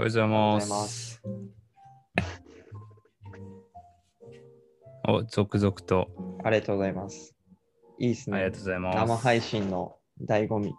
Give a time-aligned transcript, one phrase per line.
[0.00, 1.22] おはようございます
[5.06, 6.08] お、続々と
[6.42, 7.34] ありがとうございます。
[7.98, 8.60] いいですねありがとう。
[8.60, 8.96] ございます。
[8.96, 10.68] 生配信の醍醐味。
[10.68, 10.74] おは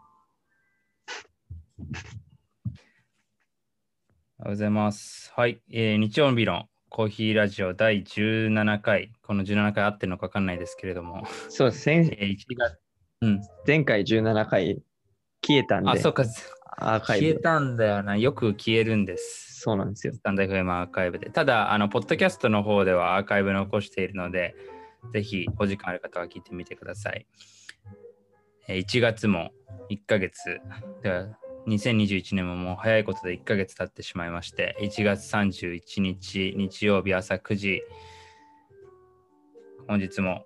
[4.39, 5.31] ようございます。
[5.35, 11.83] はい、えー日曜日のコーヒーラジオ第17回、この17回合ってるのか分かんないですけれども、そうです。
[11.83, 12.79] 先えー1月、
[13.21, 14.81] うん、前回17回
[15.45, 16.23] 消えたんで、あ、そうか、
[16.71, 17.33] アーカイブで。
[17.33, 19.61] 消えたんだよな、よく消えるんです。
[19.61, 20.13] そうなんですよ。
[20.13, 21.29] スタンド FM アーカイブで。
[21.29, 24.55] ただ、あの、ポッドキャストの方ではアーカイブ残しているので、
[25.13, 27.25] ぜひお時間ある方は聞いてみてください。
[28.67, 29.51] えー1月も
[29.89, 30.59] 1ヶ月、
[31.03, 31.27] では
[31.67, 37.81] 2021年ももう早いことで1ヶ月経ってしまいまして、1月31日日曜日朝9時、
[39.87, 40.43] 本日も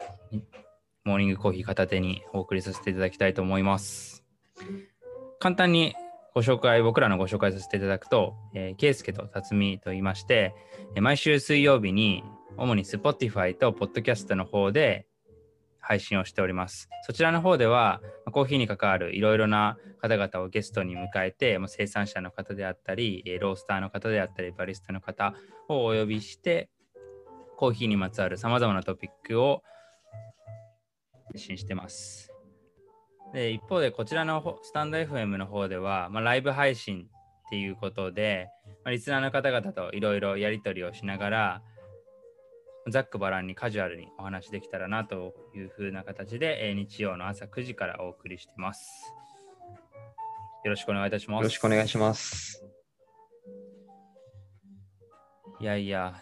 [1.03, 4.25] モーニングコーヒー片手にお送りさせていただきたいと思います。
[5.39, 5.95] 簡単に
[6.35, 10.53] ご紹介、僕らのご紹介させていただくと、えー、ケイスケと辰巳と言いまして、
[10.93, 12.25] えー毎週水曜日に
[12.57, 15.07] 主に Spotify と Podcast の方で
[15.79, 16.89] 配信をしております。
[17.03, 25.35] そちらの方では、まあコーヒーに関わるいろいろな方々をゲストに迎えて、まあ生産者の方であったり、えーロースターの方であったり、バリスタの方
[25.69, 26.69] をお呼びして、
[27.55, 29.63] コーヒーにまつわるさまざまなトピックを
[31.31, 32.34] 配信してます。
[33.35, 37.09] で一方でこちらのほスタンド FM の方では、まあ、ライブ配信
[37.47, 38.47] っていうことで、
[38.85, 41.61] まあ、リスナーの方々といろいろやり取りをしながら
[42.89, 49.13] ざっくばらんにカジュアルにお話できたらなというふうな形で、えー日曜の朝9時からお送りしてます。
[50.63, 51.41] よろしくお願いいたします。
[51.41, 52.63] よろしくお願いします。
[55.59, 56.15] いやいや、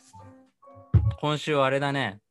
[1.19, 2.21] 今週はあれだね。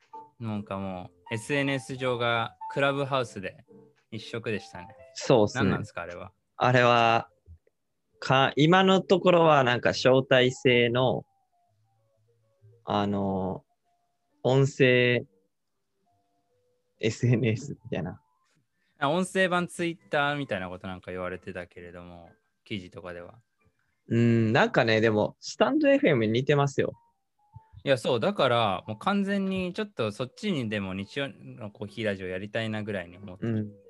[0.40, 3.64] なんかもう SNS 上がクラブハウスで
[4.12, 4.88] 一色でしたね。
[5.14, 5.86] そうですね何なんで。
[5.86, 6.32] すか、あれは。
[6.56, 7.28] あれは
[8.22, 11.24] か、今のところはなんか招待制の、
[12.84, 13.64] あの、
[14.44, 15.24] 音声
[17.00, 18.20] SNS みたいな。
[18.98, 22.30] あ音声版ツイッターみたいなことなんか言われてたけれども、
[22.64, 23.34] 記事とかでは。
[24.08, 26.92] うん、なんかね、でも、スタンド FM に似てますよ。
[27.84, 33.52] いや、そう、だから、もう完全にちょっとそっちにでも日曜のコーヒーラジオやりたいなぐらいに思ってる。
[33.52, 33.81] うん。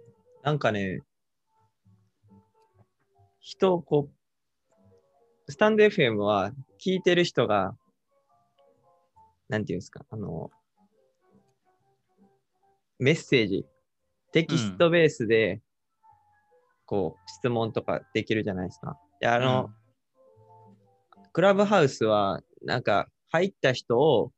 [0.42, 1.00] なんかね、
[3.38, 4.08] 人をこ
[5.46, 6.52] う、スタンド FM は
[6.84, 7.76] 聞いてる人が、
[9.48, 10.50] なんていうんですか、あの、
[12.98, 13.66] メッセージ、
[14.32, 15.60] テキストベースで、
[16.86, 18.98] こう、質問とかできるじゃないですか。
[19.20, 19.70] で、あの、
[21.32, 24.32] クラブハウスは、なんか、入った人を、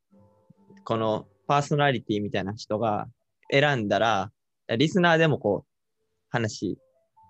[0.85, 3.09] このパーソナリティみたいな人が
[3.51, 4.31] 選んだら、
[4.69, 5.74] リスナーでもこう、
[6.35, 6.79] 話、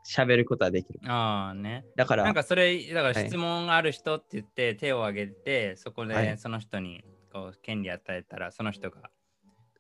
[0.07, 1.01] 喋ることはできる。
[1.03, 1.85] うんああね。
[1.97, 9.11] だから、なんかそれ、だからはい質問がある人って言って手を挙げて、そこはいでその人にこう権利与えたら、その人が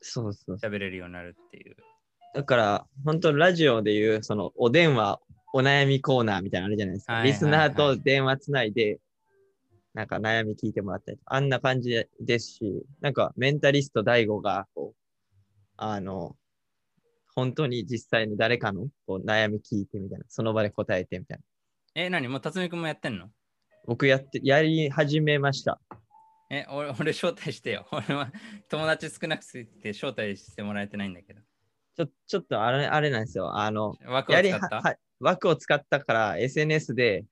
[0.00, 0.56] そうそう。
[0.56, 1.76] 喋れるようになるっていう。
[2.34, 5.20] だから、本当ラジオでいう、その、お電話、
[5.54, 7.12] お悩みコーナーみたいなのあるじゃないですか。
[7.14, 8.98] はいはいはいリスナーと電話つないで、
[9.94, 15.00] なんか悩み聞いてもらったりあんな感じですし、なんかメンタリスト DAIGO が、こう、
[15.76, 16.36] あの、
[17.34, 22.02] 本当に実際に誰かのこう悩み聞いてみたいな、その場で答えてみたいな。
[22.02, 22.28] え、何？
[22.28, 23.30] もう辰巳君もやってんの？
[23.86, 25.80] 僕やって、やり始めました。
[26.50, 27.86] え、俺、俺招待してよ。
[27.92, 28.30] 俺は
[28.68, 31.40] 友達少なくて招待してもらえてないんだけど。
[31.96, 33.56] ちょちょっとあれ、あれなんですよ。
[33.56, 37.24] あの、枠をやりは使ったは枠を使ったから SNS で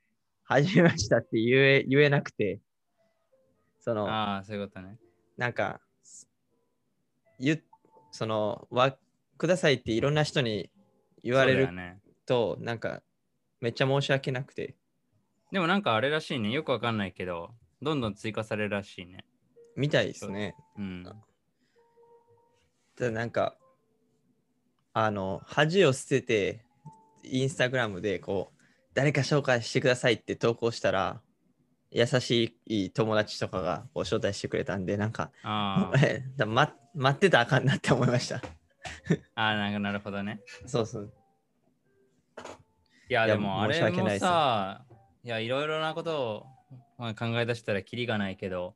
[0.44, 2.60] 始めましたって言え言えなくて、
[3.80, 4.98] その、ああ、そういうことね。
[5.36, 5.80] なんか、
[7.38, 7.62] ゆ
[8.12, 8.96] その、わ、
[9.42, 10.70] くださいっていろんな人に
[11.24, 11.68] 言われる。
[12.26, 13.02] と、なんか、
[13.60, 14.76] めっちゃ申し訳なくて、
[15.50, 16.52] でもなんかあれらしいね。
[16.52, 17.50] よくわかんないけど、
[17.82, 19.24] どんどん追加されるらしいね。
[19.74, 20.54] みたいですね。
[20.78, 21.04] うん。
[22.96, 23.56] ただなんか、
[24.92, 26.64] あの、恥を捨てて、
[27.24, 28.62] インスタグラムでこう、
[28.94, 31.20] 誰か紹介してくださいって投稿したら、
[31.90, 35.32] 優しい友達とかがこう招待してくれたんで、なんか、
[36.94, 38.40] 待ってたらあかんなって思いました。
[39.34, 40.40] あー、なんかなるほどね。
[40.66, 41.12] そうそう。
[43.08, 44.84] いや、でもあれもさ、
[45.22, 46.46] いや、いろいろなことを
[46.98, 48.74] まあ考え出したらキリがないけど、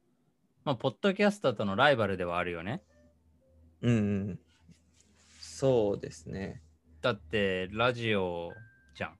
[0.64, 2.82] まあ、ポッドキャストとのライバルではあるよね。
[3.82, 3.98] うんう
[4.32, 4.40] ん。
[5.40, 6.62] そうですね。
[7.02, 8.52] だって、ラジオ
[8.94, 9.18] じゃん。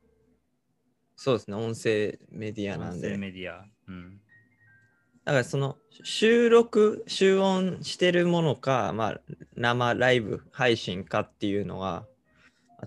[1.15, 1.56] そうですね。
[1.56, 3.11] 音声メディアなん音で。
[3.11, 3.65] 声メディア。
[3.89, 4.21] うん。
[5.26, 9.20] だからその収録、集音してるものか、まあ、
[9.56, 12.06] 生ライブ配信かっていうのが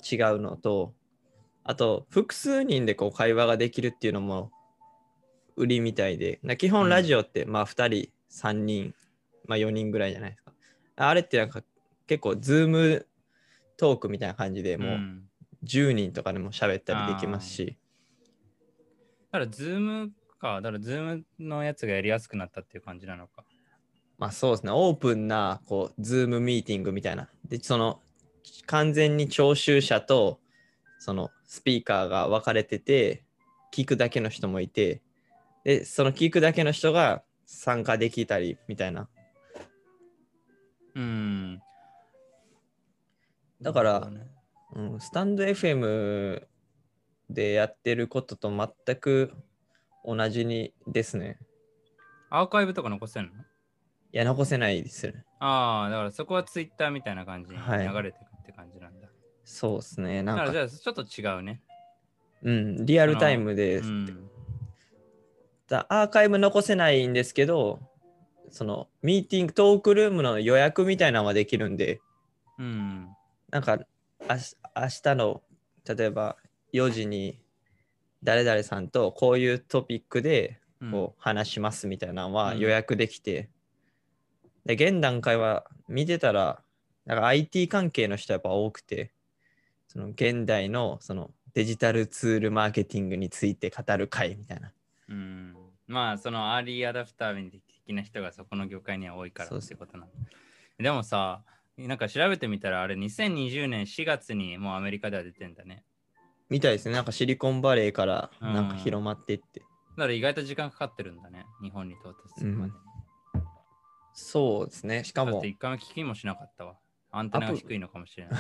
[0.10, 0.94] 違うのと、
[1.66, 4.52] あと、複数人でこう会話ができるっていうのも
[5.58, 8.96] 売りみたいで、な基本ラジオって、まあ2人、3人、
[9.46, 10.54] まあ4人ぐらいじゃないですか。
[10.96, 11.62] あれってなんか
[12.08, 13.06] 結構 Zoom
[13.76, 15.30] トークみたいな感じでもううん。
[15.66, 17.78] 10人とかでも喋ったりできますし、
[19.32, 20.62] だから、 Zoom か。
[20.62, 23.44] だから、 Zoom のやつがやりやすくなったっていう感じなのか。
[24.18, 27.30] まあそうですね、オープンなこうズームミーティングみたいな。
[27.48, 28.02] で、その
[28.66, 30.40] 完全に聴衆者と
[31.00, 33.24] そのスピーカーが分かれてて、
[33.74, 35.02] 聞くだけの人もいて、
[35.64, 39.08] で、その聞くだけの人が参加できたりみたいな。
[40.96, 41.62] うん。
[43.62, 44.28] だからね
[44.76, 46.44] うん、スタンド FM
[47.30, 48.50] でやってることと
[48.86, 49.34] 全く
[50.04, 51.38] 同じにですね。
[52.30, 53.44] アーカイブとか残せるの？
[54.12, 55.24] いや、残せないですよね。
[55.40, 59.08] ああ、だからそこはツイッターみたいな感じにはい流れてくって感じなんだ。
[59.44, 60.24] そうですね。
[60.24, 61.62] なだからじゃんか、あちょっと違うね。
[62.42, 64.30] うん、リアルタイムで、うん。
[65.68, 67.80] だアーカイブ残せないんですけど、
[68.50, 72.00] そのミーティング、トークルームの予約みたいなのはできるんで、
[72.58, 73.08] うん。
[73.52, 73.80] なんか、
[74.28, 75.42] あし明日の、
[75.88, 76.38] 例えば
[76.74, 77.40] 4時に
[78.24, 83.50] 誰々さんとこういうトピックでうんこう話しますみたいなのはうん予約できて、
[84.66, 86.62] で、現段階は見てたら、
[87.06, 89.12] なんか IT 関係の人やっぱ多くて、
[89.88, 94.72] その現代のそのデジタルツールマーケティングについて語る会みたいな。
[95.08, 95.56] うん。
[95.88, 100.12] まあ、そのアーリーアダプター的な人がそこの業界には多いからってことなの。
[100.78, 101.42] でもさ、
[101.78, 105.84] なんか調べてみたら、あれ2020年4月にもうアメリカでは出てんだね。
[106.50, 106.96] みたいですね。
[106.96, 109.60] なんかシリコンバレーからうんなんか広まっていって。
[109.60, 109.66] だ
[110.04, 111.46] から意外と時間かかってるんだね。
[111.62, 112.74] 日本に到達するまで。
[114.14, 115.04] そうですね。
[115.04, 116.76] しかも一回も聞きもしなかったわ。
[117.12, 118.40] アンテナが低いのかもしれない。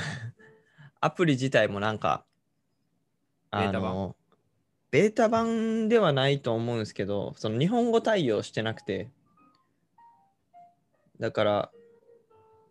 [1.01, 2.25] アプリ 自体もなんか、
[3.51, 3.91] ベータ版？
[3.91, 4.15] あの
[4.91, 9.09] ベータ版ではないと思うんですけど、その日本語対応してなくて、
[11.19, 11.71] だから、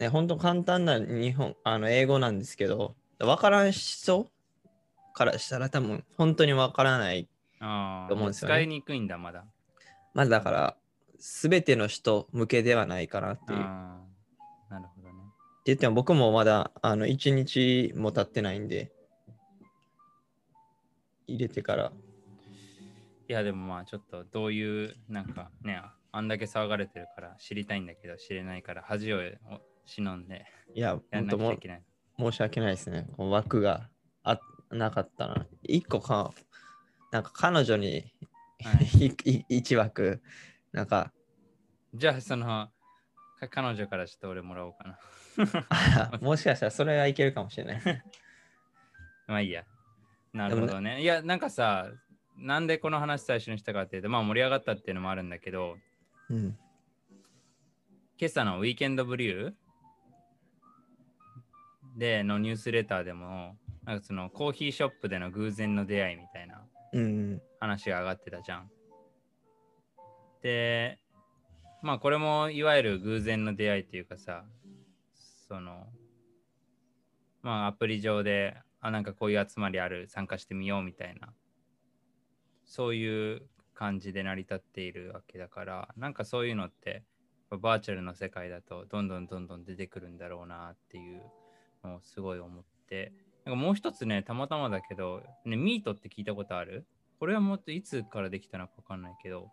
[0.00, 4.30] ね、本当簡単な日本あの英語なんですけど、わからん人
[5.18, 7.28] からしたら多分本当にわからない。
[7.58, 9.44] ああ、と思うんですよね使いにくいんだ、まだ。
[10.14, 10.76] まずだから、
[11.18, 13.58] すべての人向けではないかなっていう。
[13.58, 13.98] な
[14.70, 15.14] るほどね。
[15.64, 18.92] 言っても僕もまだあの1日も経ってないんで、
[21.26, 21.92] 入れてから。
[23.28, 25.82] いや、でもまあ、ちょっとどういう、なんかね、
[26.12, 29.20] あんだけ騒がれてるから知りたいんだけど、知れないから恥を
[29.84, 31.82] 忍んでいや、やんな本当もきゃいけない。
[32.18, 33.08] 申し訳ないですね。
[33.18, 33.88] 枠があ
[34.70, 35.46] なかったな。
[35.62, 36.32] 一個か、
[37.10, 38.12] なんか彼女に
[38.64, 40.20] はい い一枠、
[40.72, 41.12] なんか、
[41.94, 42.70] じゃあ、その、
[43.38, 44.98] か彼女からちょっと俺もらおうかな。
[46.12, 47.82] あ もしかしたらそれはいけるかもしれない。
[49.28, 49.64] まあいいや。
[50.32, 51.02] なるほどね。
[51.02, 51.90] いや、なんかさ、
[52.36, 55.78] なんでこの話最初にしたかっていうと、まあ盛り上がったっていうのもあるんだけど、
[56.28, 56.58] うん。
[58.18, 59.54] 今朝のウィーケンドブリュー
[61.96, 63.56] でのニュースレターでも、
[63.88, 66.62] なんかそのコーヒーショップでの偶然の出会いみたいな
[66.92, 67.40] うん。
[67.58, 68.70] 話が上がってたじゃん。
[70.42, 70.98] で、
[71.82, 74.44] まあこれもいわゆる偶然の出会いっていうかさ、
[75.48, 75.86] その、
[77.40, 81.32] まあアプリ上で、あ、なんかこういう集まりある、参加してみようみたいな、
[82.66, 83.42] そういう
[83.74, 87.04] 感じで成り立っているわけだから、なんかそういうのって、
[87.50, 91.22] バーチャルの世界だとどんどんどんどん出てくるんだろうなっていう
[91.82, 93.12] のをすごい思って、
[93.48, 96.84] なんかもう一つね、たまたまだけど、ね、ミートって聞いたことある？
[97.18, 99.50] これはもっといつからできたのかわかんないけど、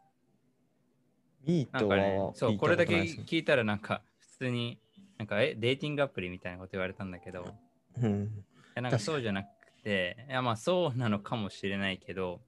[1.45, 4.81] ミートはなんかね、そう、これだけ聞いたらなんか普通に、
[5.17, 7.55] なんかえ、デーティングアプリみたいなこと言われたんだけど、
[8.01, 8.43] うん。
[8.75, 9.47] なんかそうじゃなく
[9.81, 12.41] て、いやまあそうなのかもしれないけど、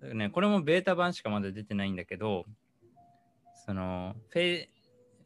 [0.00, 2.44] ね、これもベータ版しかまだ出てないんだけど、
[3.66, 4.68] その、フェイ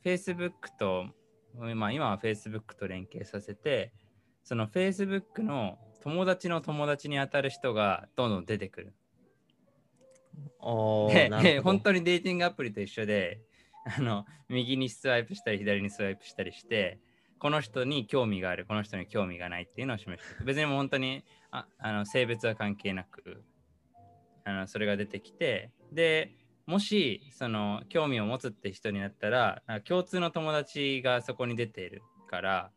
[0.03, 1.09] Facebook と、
[1.59, 3.93] まあ今は Facebook と連携させて、
[4.43, 8.95] その Facebook の友達の友達に当たる人がどんどん出てくる。
[10.61, 13.41] おーで本当にデーティングアプリと一緒で
[13.97, 16.99] あの右にスワイプしたり左にスワイプしたりして
[17.39, 23.43] この人に興味があるこの人に興味がないっていうのを示して別にもう本当にああの性別は関係なく
[24.45, 26.35] あのそれが出てきてで
[26.67, 32.71] もしその興味を持つって人になったら共通の友達がそこに出ているから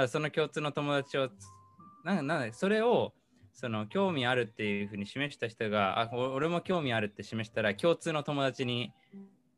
[0.00, 1.32] らその共通の友達をつ
[2.04, 3.12] ななんだそれを
[3.52, 8.92] その興味あるっていうふうに示した人があお俺も興味あるって示したら共通の友達に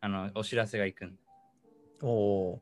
[0.00, 1.04] あのお知らせが行く。
[1.06, 1.18] ん
[2.02, 2.58] おー。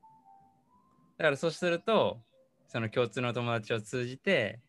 [1.19, 2.21] だからそうすると
[2.69, 4.61] その共通の友達を通じて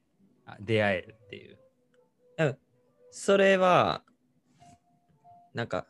[0.46, 1.58] あ出会えるっていう。
[3.18, 4.04] それは、
[5.54, 5.88] なんか、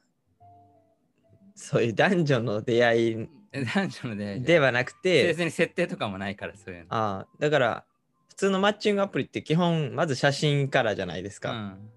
[1.55, 3.27] そういう男女の出会いえ
[3.63, 6.87] 男女の出会いではなくて、別に設定とかもないから、そういうの。
[6.89, 7.85] ああ、だから、
[8.29, 11.51] 普通のマッチングアプリって基本、まず写真からじゃないですか。
[11.51, 11.89] うん。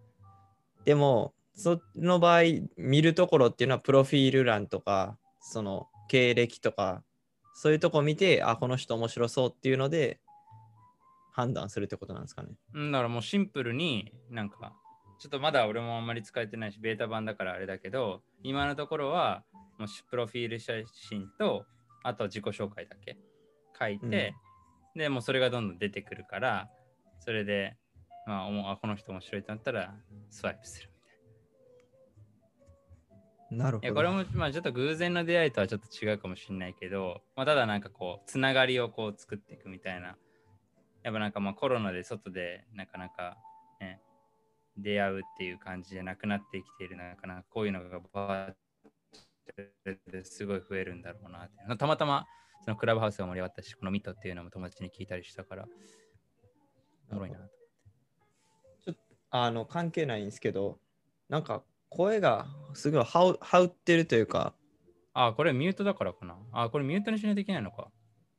[0.84, 2.42] でも、その場合、
[2.76, 7.02] 見るところっていうのは、プロフィール欄とか、その経歴とか、
[7.54, 10.20] そういうとこ見て、あ、この人面白そうっていうので、
[11.32, 12.50] 判断するってことなんですかね。
[12.74, 14.72] うんだからもうシンプルになんか、
[15.18, 19.44] ちょっとまだ俺もあんまり使えてないし、ベータ版だからあれだけど、今のところは、
[19.78, 21.64] もうプロフィール写真と、
[22.02, 23.18] あと自己紹介だけ
[23.78, 24.34] 書いて、
[24.94, 26.70] で、もうそれがどんどん出てくるから、
[27.20, 27.76] それで、
[28.26, 29.94] まあ、この人面白いとなったら、
[30.30, 31.00] スワイプするみ
[33.50, 33.64] たいな。
[33.64, 33.86] なるほど。
[33.86, 40.16] いやこれもまあちょっと偶然の出会いとはちょっと違うかもしれないけど、まあ、ただなんかこうつながりをこう作っていくみたいな
[41.02, 43.36] やっぱなんかまあコロナで外でなかなか、ね、
[44.78, 47.42] 出会うっていう感じじゃなくなってきている中な。
[47.50, 48.54] こういうのがバー
[50.10, 52.26] ですごい増えるんだろうなってたまたま
[52.64, 55.66] そのクラブハウスが盛り上がったしこのミトっていうのも友達に聞いたりしたから。
[57.10, 57.38] おもろいな
[59.30, 60.78] あの、関係ないんですけど、
[61.28, 64.54] なんか、声がすごいはうはうってるというか、
[65.12, 66.38] あこれミュートだからかな。
[66.52, 67.90] あこれミュートにしないといけないのか。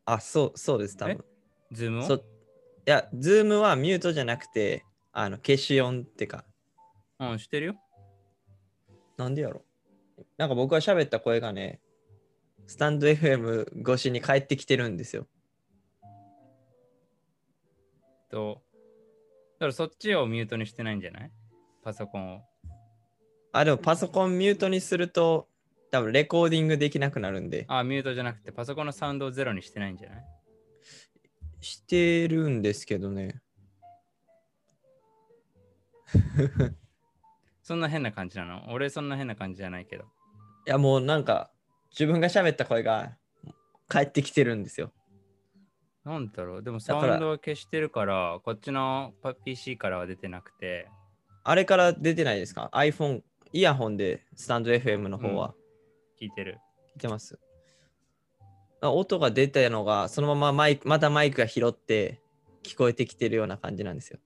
[0.06, 1.24] あ、そう、そうです、多分。
[1.72, 2.04] Zoom を？
[2.08, 2.22] そい
[2.86, 6.46] や、 Zoom はミュートじゃなくて、あの、消し音ってか、
[7.20, 7.76] うんしてるよ
[9.18, 9.66] なんでやろ
[10.38, 11.82] なんか僕が喋った声がね、
[12.68, 15.28] スタンド FM 越しに返ってきてるんですよ。
[18.30, 18.62] と、
[19.56, 21.32] だからそっちをミュートにしてないんじゃない？
[21.84, 22.42] パソコンを。
[23.52, 25.48] あ、でもパソコンミュートにすると、
[25.92, 30.24] 多分レコーディングできなくなるんで、あ、ミュートじゃなくてパソコンのサウンドをゼロにしてないんじゃない？
[31.62, 33.42] してるんですけどね。
[37.64, 38.64] そんな変な感じなの？
[38.72, 40.04] 俺そんな変な感じじゃないけど。
[40.04, 40.08] い
[40.70, 41.52] や、もうなんか、
[41.92, 43.16] 自分が喋った声が
[43.88, 44.92] 返ってきてるんですよ。
[46.04, 46.64] なんだろう？
[46.64, 50.88] でもサウンドは消してるから、こっちのパ PC からは出てなくて、
[51.44, 53.22] あれから出てないですか ?iPhone、
[53.54, 55.54] イヤホンでスタンド FM の方は
[56.22, 56.60] 聞いてる。
[56.96, 57.40] 聞いてます。
[58.82, 62.22] あ音が出たのが、そのままマイク、またマイクが拾って
[62.64, 64.20] 聞こえてきてるような感じなんですよ。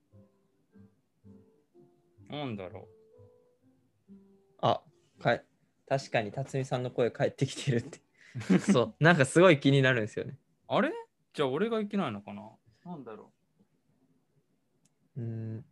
[2.34, 2.88] なんだろ
[4.60, 4.82] あ、
[5.20, 5.44] かい
[5.86, 8.00] 確かに辰巳さんの声返ってきてるって。
[8.72, 10.32] そう、なんかすごい気になるんですよね。
[10.68, 10.90] うあれ？
[11.34, 12.50] じゃあ俺がいけないのかな？
[12.84, 13.32] なんだろ
[15.16, 15.64] ううん、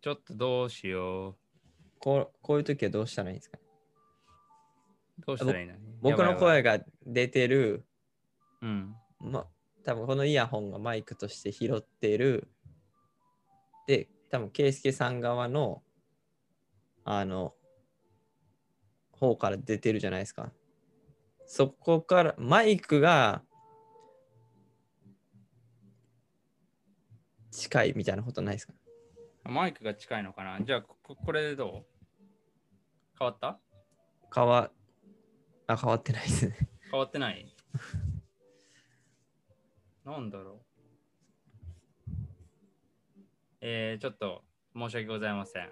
[0.00, 1.38] ちょっとどうしよ
[2.00, 3.58] こうこういう時はどうしたらいいんですか？
[5.18, 5.22] う。
[5.26, 5.74] どうしたらいいの？
[6.00, 7.84] 僕の声が出てる、
[8.62, 8.96] うん。
[9.20, 9.46] ま、
[9.84, 12.48] 多分このイヤホンがマイクとして拾ってる。
[13.86, 15.82] で、多分圭介さん側の、
[17.04, 17.54] あの、
[19.12, 20.52] 方から出てるじゃないですか。
[21.46, 23.42] そこから、マイクが
[27.50, 28.74] 近いみたいなことないですか？
[29.44, 30.60] マイクが近いのかな？
[30.62, 31.86] じゃあここれでどう？
[33.18, 33.58] 変わった？
[34.32, 34.70] 変わ、
[35.66, 36.56] あ、変わってないですね。
[36.90, 37.52] 変わってない？
[40.04, 40.69] なんだろう？
[43.60, 44.42] えー、ちょっと
[44.74, 45.70] 申し訳ございません。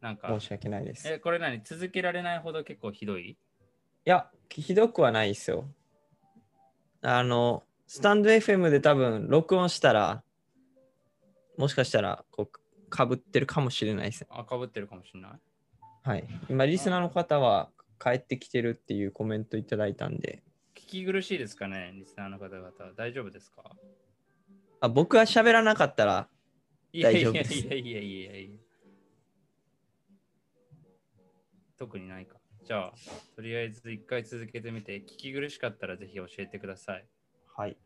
[0.00, 1.08] なんか申、し訳ないです。
[1.08, 1.60] いえ、これ何？
[1.64, 3.36] 続けられないほど結構ひどい？
[4.04, 5.64] や、ひどくはないですよ。
[7.02, 10.22] あの、スタンド FM で多分録音したら、
[11.56, 14.26] もしかしたらこうかぶってるかもしれないです。
[14.30, 15.32] あ、かぶってるかもしれない？
[16.02, 16.24] はい。
[16.48, 20.42] 今、リスナーの方は帰ってきてるっていうコメントいただいたんで、
[20.76, 22.70] 聞き苦しいですかねリスナーの方々。
[22.96, 23.62] 大丈夫ですか？
[24.80, 26.28] あ僕は喋らなかったら、
[26.92, 28.58] 大丈夫ですいやいやいやいや
[31.78, 32.36] 特にないか。
[32.64, 32.92] じゃあ、
[33.36, 37.06] とりあえず一回続けてみて、聞き苦しかったらぜひ教えてください。
[37.56, 37.76] はい。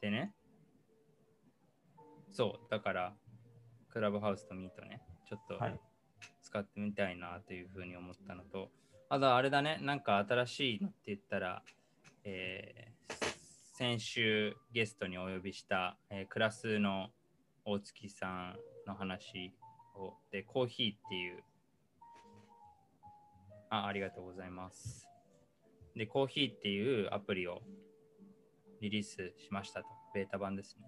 [0.00, 0.34] でね。
[2.32, 3.14] そう、だから、
[3.88, 5.80] クラブハウスとミートね、ちょっとはい
[6.42, 8.70] 使ってみたいなというふうに思ったのと、
[9.08, 11.62] あとあれだね、なんか新しいのって言ったら、
[12.24, 12.99] えー
[13.80, 17.08] 先週ゲストにお呼びした、えークラスの
[17.64, 18.56] 大月さん
[18.86, 19.54] の話
[19.96, 21.42] を、で、コーヒーっていう、
[23.70, 25.08] あ、ありがとうございます。
[25.96, 27.62] で、コーヒーっていうアプリを
[28.82, 29.86] リリースしましたと。
[30.14, 30.86] ベータ版ですね。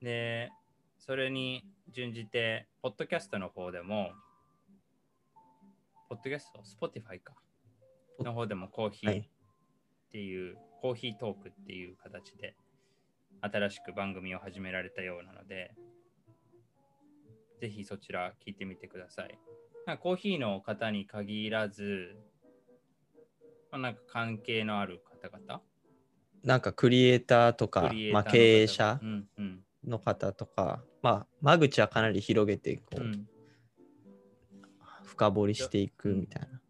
[0.00, 0.50] で、
[0.96, 4.12] それに準じて、ポッドキャストの方でも、
[6.08, 7.34] ポッドキャスト、Spotify か。
[8.20, 9.30] の方でもコーヒーはい。
[10.12, 12.54] ていう、コーヒートークっていう形で
[13.40, 15.74] 新しく番組を始められたようなので、
[17.60, 19.38] ぜひそちら聞いてみてください。
[20.00, 22.16] コーヒーの方に限らず、
[23.72, 25.62] まあ、なんか関係のある方々？
[26.44, 33.28] なんかクリエイターとかクリエイターまあ、の方経営者うんうんの方とか、まあ、間口はかなり広げてこう、うん
[35.04, 36.60] 深掘りしていくみたいな。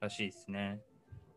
[0.00, 0.80] らしいですね。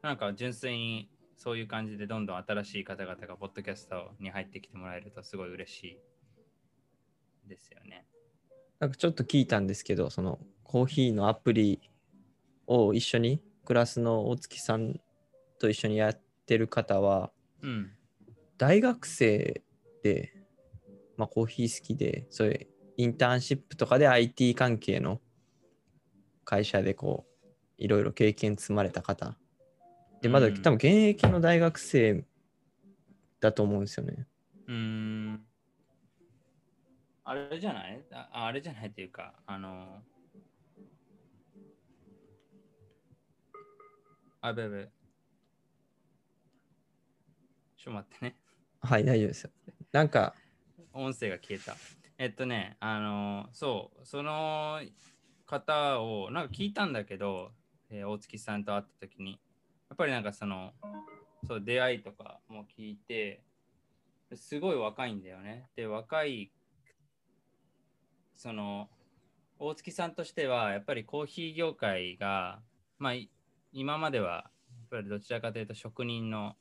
[0.05, 8.05] なんか純粋にそういう感じでどんどん新しい方々がポッドキャストに入ってきてもらえるとすごい嬉しいですよね。
[8.79, 11.81] なんかちょっと聞いたんですけど、そのコーヒーのアプリ
[12.67, 14.99] を一緒に、クラスの大月さん
[15.57, 17.31] と一緒にやってる方は、
[17.63, 17.89] うん。
[18.59, 19.63] 大学生
[20.03, 20.33] で、
[21.17, 25.19] まあ、コーヒー好きで、そういうインターンシップとかで IT 関係の
[26.43, 27.47] 会社でこう、
[27.79, 29.35] いろいろ経験積まれた方。
[30.25, 32.25] で、まだうん多分現役の大学生
[33.39, 34.25] だと思うんですよね。
[34.67, 35.45] うーん。
[37.23, 38.03] あれじゃない？
[38.11, 40.01] ああれじゃないっていうか、あの、
[44.41, 44.85] あべべ。
[47.77, 48.35] ちょっと待ってね。
[48.81, 49.51] はい、大丈夫ですよ。
[49.91, 50.33] なんか、
[50.93, 51.75] 音声が消えた。
[52.17, 54.81] えっとね、あの、そう、その
[55.45, 57.51] 方をなんか聞いたんだけど、
[57.89, 59.37] えー大月さんと会った時に、や
[59.89, 60.73] やっぱりなんかその、
[61.47, 63.43] そう、出会いとかも聞いて、
[64.33, 65.69] すごい若いんだよね。
[65.75, 66.51] で、若い、
[68.35, 68.89] その、
[69.59, 72.59] 大月さんとしては、やっぱりコーヒー業界が、
[72.97, 73.13] まあ、
[73.71, 76.55] 今までは、やっぱりどちらかというと職人の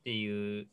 [0.00, 0.68] っていう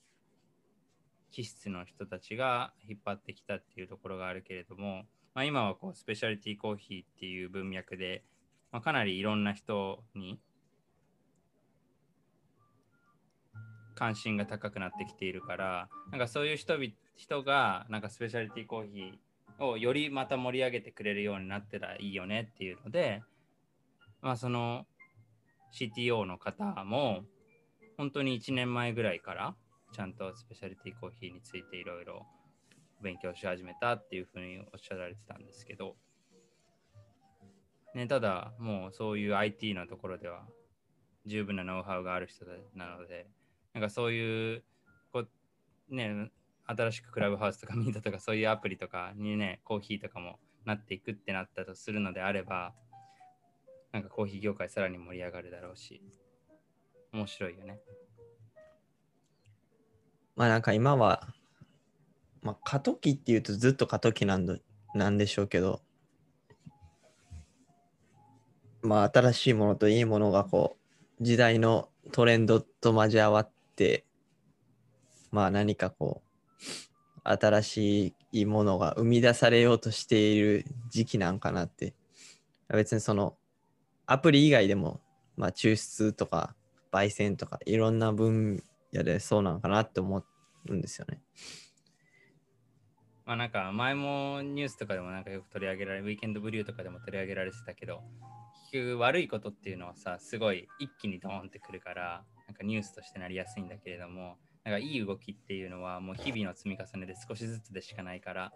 [1.31, 8.24] 気質の人たちが引っ張ってきたっていうところがあるけれども、まあ、今はこうスペシャリティコーヒーっていう文脈で、
[8.72, 10.39] まあ、かなりいろんな人に
[13.98, 16.77] 関心が高くなってきているからなんかそういう人
[17.16, 23.24] 人がなんかスペシャリティコーヒーをよりまた盛り上げてくれるようになってたらいいよねっていうので、
[24.22, 24.86] まあ、その
[25.74, 27.22] CTO の方も
[27.98, 29.55] 本当に1年前ぐらいから
[29.94, 32.27] ちゃんとスペシャリティコーヒーについていろいろ
[33.01, 35.96] 勉強し始めたっていうふうにおっしゃられてたんですけど、
[37.96, 40.44] ね、ただもうそういう IT のところでは
[41.25, 43.27] 十分なノウハウがある人なので
[43.74, 44.64] なんかそういう
[45.12, 45.25] こ
[45.90, 46.32] うね
[46.66, 52.74] 新しくクラブハウスとかミートとかそういうアプリとかにねコーヒーとかもなっていくってなったとするのであれば
[53.94, 56.01] なんかコーヒー業界さらに盛り上がるだろうし
[57.14, 57.80] 面白いよね。
[60.36, 61.27] まあなんか今は、
[62.44, 64.62] まあ過渡期っていうとずっと過渡期なん
[64.94, 65.82] なんでしょうけど、
[68.84, 70.77] まあ新しいものといいものがこ
[71.20, 73.50] う、時代のトレンドと交わっ、
[75.31, 76.27] まあ何かこう、
[77.24, 81.94] 新しいものが生み出されようとしている時期なんかなって。
[82.70, 83.37] 別にその
[84.05, 85.01] アプリ以外でも、
[85.35, 86.55] まあ抽出とか
[86.92, 88.63] 焙煎とかいろんな分
[88.94, 90.24] 野でそうなのかなって思
[90.70, 91.22] うんですよね。
[93.25, 98.01] まあなんか前もニュースとかでもなんかよく取り上げられ、ウィーケンドブリューとかでも取り上げられてたけど、
[98.98, 108.53] 悪いことっていうのはさ、すごい一気にドーンってくるから、なんかニュースとしてなりやすいんだけれども、なんかいい動きっていうのはもう日々の積み重ねで少しずつでしかないから、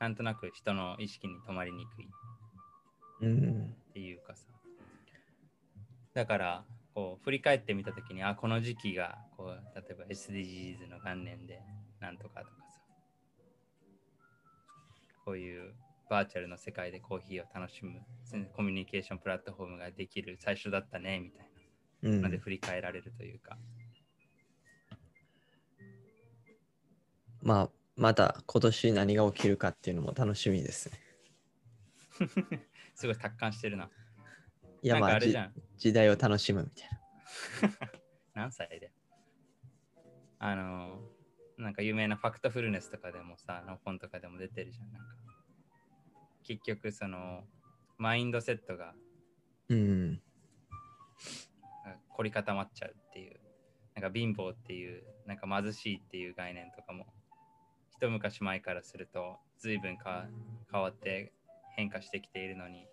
[0.00, 2.08] なんとなく人の意識に止まりにくい。
[3.24, 4.46] っていうかさ
[6.14, 11.60] だからこう振り返ってみたときにあこの時期がこう例えば SDGs の元年で
[12.00, 12.80] なんとかとかさ
[15.24, 15.72] こういう
[16.08, 18.00] バーチャルの世界でコーヒーを楽しむ
[18.54, 21.46] コミュニケーションプラットフォームができる最初だったねみたい
[22.04, 23.56] うんなので振り返られるというか、
[27.42, 31.00] まあ、また今年何が起きるかっていうのも楽しみですね。
[32.94, 33.90] すごい達観してるな。
[34.82, 35.18] いや、まあ。
[35.76, 36.90] 時代を楽しむみたい
[37.70, 37.90] な。
[38.44, 38.92] 何歳で？
[40.38, 41.00] あの、
[41.56, 44.92] なんか有名なファクトフルネスとかでもさ、の本とかでも出てるじゃん。
[44.92, 45.16] なんか
[46.44, 47.44] 結局、その、
[47.98, 48.94] マインドセットが
[49.68, 50.20] うん。
[52.16, 53.40] 凝り固まっちゃうっていう、
[53.94, 57.06] なんか貧乏っていう、なんか貧しいっていう概念とかも、
[57.90, 60.26] 一昔前からすると随分か
[60.70, 61.32] 変わって
[61.76, 62.86] 変化してきているのに、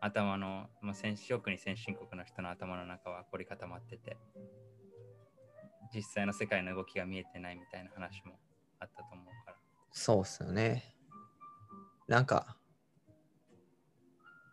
[0.00, 4.16] 頭の、まあ、先特に先進国の人の頭の中は凝り固まってて、
[5.94, 8.38] 実際の世界の動きが見えてないみたいな話も
[8.80, 9.56] あったと思うから。
[9.92, 10.96] そうっすよね。
[12.08, 12.56] なんか、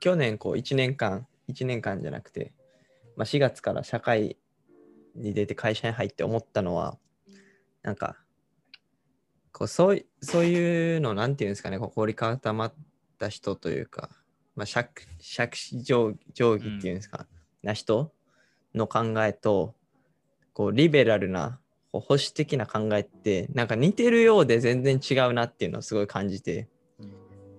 [0.04, 2.52] 去年こう1年間、1年間じゃなくて、
[3.16, 4.36] まあ、4月から社会
[5.16, 6.98] に出て会社に入って思ったのは、
[7.84, 8.18] なんか、
[9.54, 12.74] こうそういそういうの、なんていうんですかね、こう凝り固まっ
[13.18, 14.10] た人というか、
[14.58, 14.90] まあ、杓
[15.22, 17.26] 杓子定定規っていうんですか、
[17.62, 18.12] な人
[18.76, 19.74] の考えと、
[20.52, 21.62] こうリベラルな、
[21.94, 26.68] 保守的な考えって、なんか似てるようで全然違うなっていうのをすごい感じて、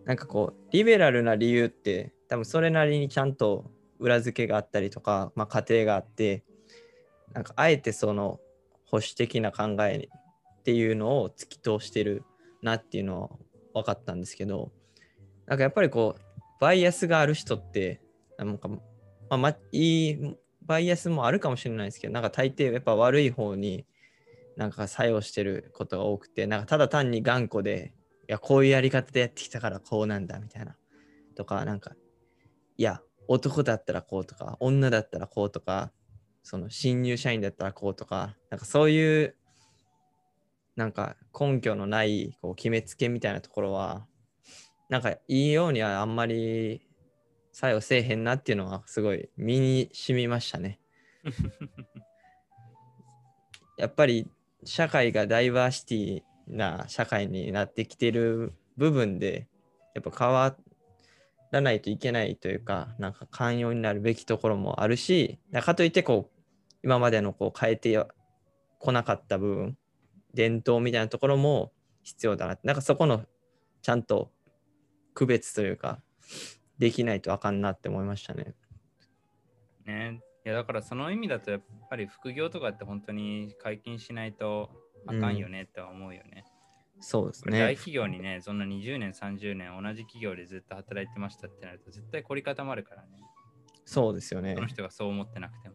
[0.04, 3.70] なんかこう、リベラルな理由って、多分それなりにちゃんと
[4.00, 6.42] 裏付けがあったりとか、まあ、過程があって、
[7.32, 8.40] なんかあえてその
[8.86, 10.08] 保守的な考え
[10.58, 12.24] っていうのを突き通してる
[12.60, 13.30] なっていうのは
[13.72, 14.72] 分かったんですけど、
[15.46, 16.20] なんかやっぱりこう、
[16.60, 18.00] バイアスがある人って、
[18.36, 18.78] なんか、ま
[19.28, 23.86] あ、まいいバイアスもあるかもしれないですけど、なんか大抵やっぱ悪い方に
[24.56, 27.94] なんか作用してることが多くて、なんかただ単に頑固で、
[28.28, 30.74] いや、こういうやり方でやってきたからこうなんだみたいな。
[31.34, 31.92] とか、なんか、
[32.76, 35.92] いや、男だったらこうとか、女だったらこうとか、
[36.42, 39.36] その新入社員だったらこうとか、なんかそういう、
[40.76, 44.06] なんか根拠のないこう決めつけみたいなところは、
[44.88, 46.82] なんかいいようにはあんまり
[47.52, 50.80] 作用せえへんなっていうのはすごい身に染みましたね。
[53.78, 54.30] やっぱり
[54.64, 59.48] 社会がダイバーシティな社会になってきてる部分で、
[59.94, 60.56] やっぱ変わ
[61.54, 66.40] らないといけないというか、なんか寛容になるべきところもあるし、だかといってこう、
[66.82, 68.06] 今までのこう変えて
[68.78, 69.78] こなかった部分、
[70.34, 72.58] 伝統みたいなところも必要だな。
[72.62, 73.24] なんかそこの
[73.82, 74.32] ちゃんと
[75.14, 76.02] 区別というか、
[76.78, 78.54] できないとあかんなって思いましたね。
[79.86, 84.70] ね、いやだからその意味だとやっぱり副業とかって本当に解禁しないと
[85.06, 86.44] あかんよねって思うよね。
[87.04, 87.74] そうですこれ大ね。
[87.76, 93.08] 企業にね、そんな20年、30年同じ企業でずっと働いてましたってなると絶対凝り固まるからね。
[93.84, 94.66] そうですよねその。
[94.66, 95.74] 人がそう思ってなくても。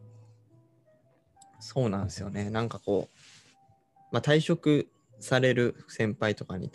[1.60, 2.50] そうなんですよね。
[2.50, 3.18] なんかこう、
[4.10, 4.90] まあ、退職
[5.20, 6.72] される先輩とかに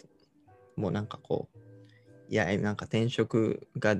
[0.78, 1.58] もうなんかこう、
[2.30, 3.98] いや、なんか転職が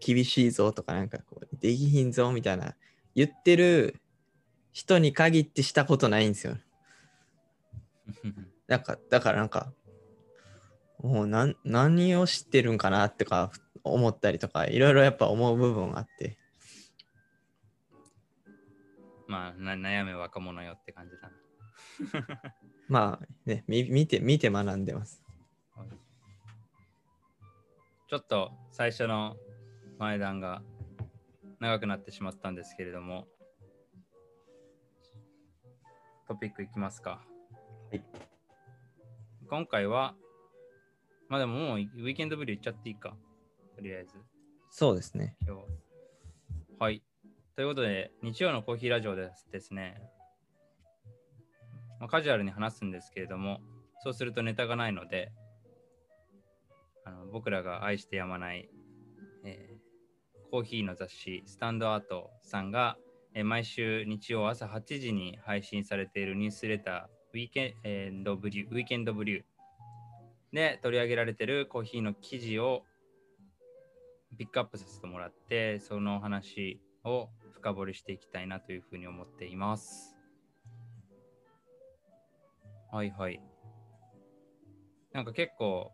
[0.00, 2.74] 厳しいぞとか、なんかこう、できひんぞみたいな
[3.14, 4.02] 言ってる
[4.72, 6.58] 人に限ってしたことないんですよ。
[8.66, 9.72] なんか、だからなんか、
[10.98, 13.50] もうなん何を知ってるんかなってか
[13.82, 16.38] 思ったりとか、いろいろやっぱ思う部分あって。
[19.26, 22.54] まあな、悩む若者よって感じだな。
[22.88, 25.22] まあね、み見て、見て学んでます。
[28.08, 29.36] ちょっと最初の
[29.98, 30.62] 前段が
[31.58, 33.26] 長くなってしまったんですけれども、
[36.28, 37.22] トピックいきますか。
[37.90, 38.33] はい
[39.48, 40.14] 今回は、
[41.28, 43.16] まあでももうウィーケンドブリュー行っちゃっていいか。
[43.76, 44.14] とりあえず、
[44.70, 45.36] そうですね。
[45.46, 45.62] 今日。
[46.78, 47.02] はい。
[47.56, 50.00] ということで、日曜のコーヒーラジオですですね、
[52.00, 53.60] まあ、カジュアルに話すんですけれども、
[54.02, 55.32] そうするとネタがないので、
[57.04, 58.68] あの僕らが愛してやまない、
[59.44, 59.84] えー
[60.50, 62.96] コーヒーの雑誌スタンドアートさんが、
[63.34, 67.74] えー毎週日曜朝8時に配信されているニュースレターウィーケ
[68.10, 69.42] ンドブリューウィーケンドブリュー
[70.52, 72.84] で取り上げられてるコーヒーの記事を
[74.38, 80.16] ピックアップさせてもらってその話を深掘りしていきたいなというふうに思っています。
[82.92, 83.40] はいはい。
[85.12, 85.90] なんか結構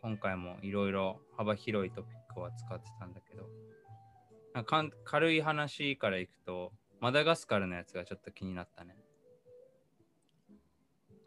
[0.00, 3.48] 今回もいろいろ幅広いトピックを扱ってたんだけど、
[4.54, 8.94] なんか軽い話からいくと、マダガスカルのやつがちょっと気になったね。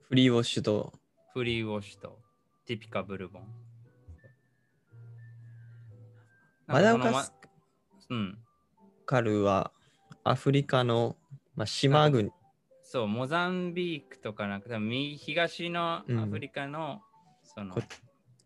[0.10, 0.94] フリーウォッシュと、
[1.34, 2.18] フリーウォッシュと
[2.66, 3.44] ティピカブルボン。
[6.66, 7.34] マダガス
[8.10, 8.38] うん。
[9.06, 9.74] カルは
[10.24, 11.18] アフリカの、
[11.58, 12.32] まあ、島国、
[12.82, 17.02] そう、モザンビークとかなんか右東のうんアフリカの、
[17.44, 17.82] そのこ、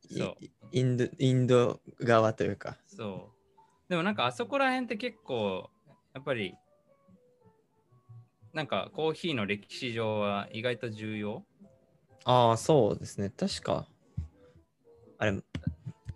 [0.10, 3.30] そういインドインド側というか、そ
[3.88, 3.88] う。
[3.88, 5.69] でもなんかあそこら辺って結構、
[6.15, 6.56] やっぱり、
[8.52, 11.45] なんかコーヒーの歴史上は意外と重要
[12.23, 13.29] ああ、そうですね。
[13.29, 13.88] 確か、
[15.17, 15.41] あれ、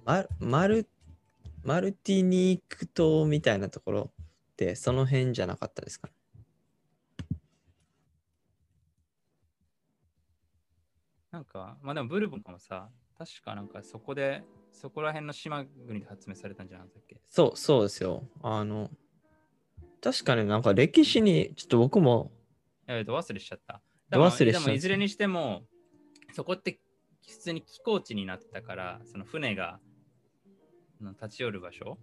[0.05, 0.87] ママル
[1.63, 4.11] マルティニーク島みたいなところ
[4.53, 6.09] って、その辺じゃなかったですか、
[11.31, 17.19] なんか、まあでもブルボンもさ、確かなんかそこで、そこら辺の島国で発明されたんじゃなかったっけ？
[17.29, 18.27] そう、そうですよ。
[18.43, 18.91] あの、
[20.01, 22.31] 確かになんか歴史に、ちょっと僕も、
[22.87, 23.81] えっと、忘れしちゃった。
[24.11, 25.63] ど忘れしちゃったでもいずれにしても、
[26.35, 26.81] そこって
[27.25, 29.79] 普通に寄港地になってたから、その船が
[31.21, 31.97] 立ち寄る場所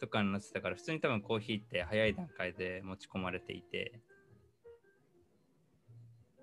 [0.00, 4.00] とかになってたから、普通に多分コーヒーって早い段階で持ち込まれていて、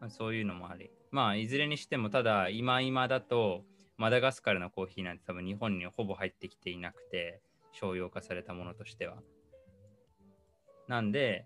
[0.02, 0.92] まあ、そういうのもあり。
[1.12, 3.64] まあ、いずれにしても、ただ、今今だと、
[3.96, 9.16] マダガスカルのコーヒーなんて多分日本にほぼ入ってきていなくて、商用化されたものとしては。
[10.90, 11.46] なんで、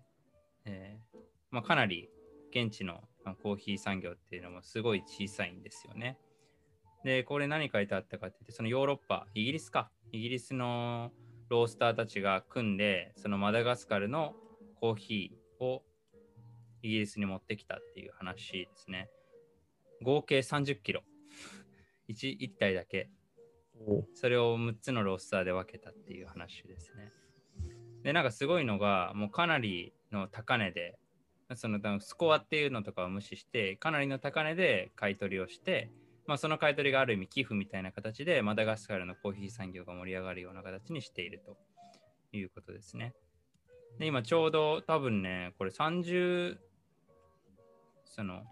[0.64, 1.18] えー
[1.52, 2.10] まあ、かなり
[2.50, 3.00] 現地の
[3.32, 6.18] コーヒー産業っていうのもすごい小さいんですよね。
[7.04, 11.12] で、これ何書いてあったかって言って、そのヨーロッパ、イギリスか、イギリスの
[11.48, 14.34] ロースターたちが組んで、そのマダガスカルの
[14.80, 15.82] コーヒーを
[16.82, 19.08] イギリスに持ってきたっていう話ですね。
[20.02, 21.02] 合計30キロ。
[22.08, 23.08] 1, 1体だけ。
[24.14, 27.12] それを6つのロースターで分けたっていう話ですね。
[28.02, 30.98] で、なんかすごいのが、もうかなりの高値で、
[31.54, 35.90] そのスコアっていうのとかを無視して、かなりの高値で買い取りをして、
[36.26, 41.58] まあ、その買い取りがある意味寄付みたいな形でマダガスカルのコーヒー産業が盛り上がるような形にしていると
[42.32, 43.12] いうことですね。
[43.98, 46.56] で今ちょうど多分ね、これ30、
[48.06, 48.42] その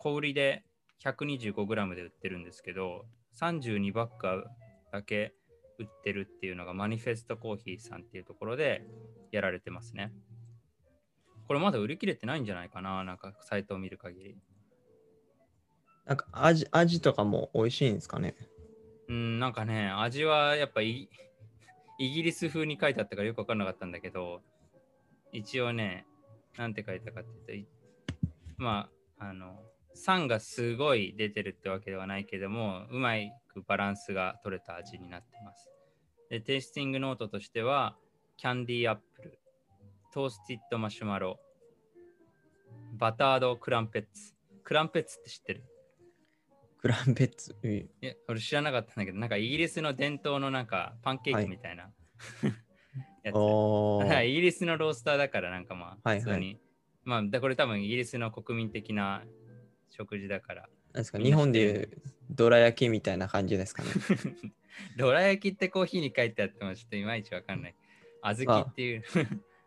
[0.00, 0.62] 小売りで
[1.02, 3.06] 125g で売ってるんですけど、
[3.40, 4.44] 32バッグ
[4.92, 5.32] だけ
[5.78, 8.84] 売ってるっていうのがマニフェストコーヒーさんっていうところで
[9.32, 10.12] やられてますね。
[11.46, 14.36] これまだ売り切れてないんじゃないかななんかサイトを見る限り。
[16.06, 18.34] なんか味味とかも美味しいんですかね？
[19.08, 21.08] うん、なんかね、味はやっぱイ
[21.98, 24.42] イギリス風に書いてあったからよく分かんなかったんだけど、
[25.32, 26.06] 一応ね、
[26.56, 27.72] なんて書いたかっていうと、
[28.56, 29.62] まあ、あの、
[29.94, 33.12] 酸がすごい出てるってわけではないけども、うま
[33.48, 35.70] くバランスが取れた味になってます。
[36.30, 37.96] で、テイスティングノートとしては、
[38.36, 39.38] キャンディーアップル、
[40.14, 41.40] トースティッドマシュマロ、
[42.92, 44.32] バタードクランペッツ。
[44.62, 45.64] クランペッツって知ってる？
[46.80, 47.56] クランペッツ？
[47.64, 51.92] いや、俺知らなかったんだけど、なんかイギリスの伝統のなんかパンケーキみたいな、はい、
[53.24, 54.28] やつ。
[54.28, 56.32] イギリスのロースターだからなんかまあ、普通に。
[56.32, 56.58] はいはい、
[57.02, 59.24] まあ、だこれ多分イギリスの国民的な
[59.90, 60.62] 食事だから。
[60.92, 61.18] なんですか？
[61.18, 61.88] 日本でいう
[62.30, 63.88] どら焼きみたいな感じですかね？
[64.96, 67.74] どら焼きってコーヒーに書いてあってもちょっといまいちわかんない。
[68.22, 69.02] 小豆っていう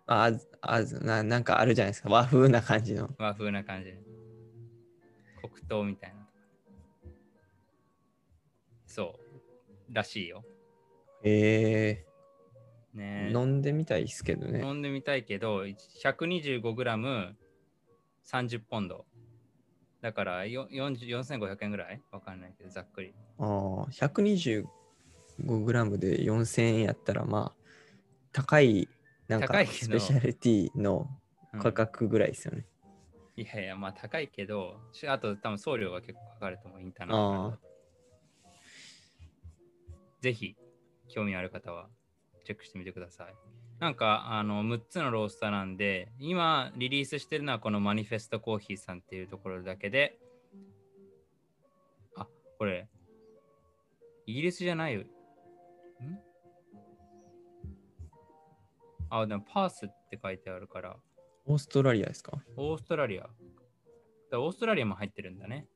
[0.07, 1.23] ああな。
[1.23, 2.09] なんかあるじゃないですか。
[2.09, 3.09] 和風な感じの。
[3.17, 3.93] 和風な感じ。
[5.41, 6.27] 黒糖みたいな。
[8.85, 9.19] そ
[9.89, 10.43] うらしいよ。
[11.23, 12.97] へえー。
[12.97, 14.61] ね飲んでみたいですけどね。
[14.65, 17.35] 飲んでみたいけど、125g30
[18.67, 19.05] ポンド。
[20.01, 22.01] だから4500円ぐらい？
[22.11, 23.13] わかんないけど、ざっくり。
[23.39, 23.45] ああ、
[23.91, 27.57] 125g で4000円やったら、まあ、
[28.31, 28.87] 高い、
[29.27, 31.07] なんかスペシャリティの
[31.59, 32.65] 価格ぐらいですよね。
[33.37, 37.57] うん、いやいや、まあ高いけど、あと多分送料が結構かかると思う、インターネット。
[40.21, 40.55] ぜひ
[41.09, 41.89] 興味ある方は
[42.45, 43.35] チェックしてみてください。
[43.79, 50.17] なんかあの6つのロースターなんで、今リリースしてるのはこのマニフェストコーヒーさんっていうところだけで、
[52.15, 52.87] あ、これ、
[54.25, 55.03] イギリスじゃないよ。
[59.09, 60.97] あ、でもパースって書いてあるから。
[61.45, 62.41] オーストラリアですか？
[62.57, 63.29] オーストラリア。
[64.33, 65.67] オーストラリアも入ってるんだね。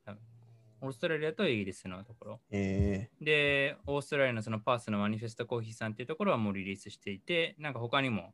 [0.82, 2.41] オーストラリアとイギリスのところ。
[2.50, 8.34] えー、で、オーストラリアのそのパースのマニフェストコーヒーさんっていうところはもうリリースしていて、なんか他にも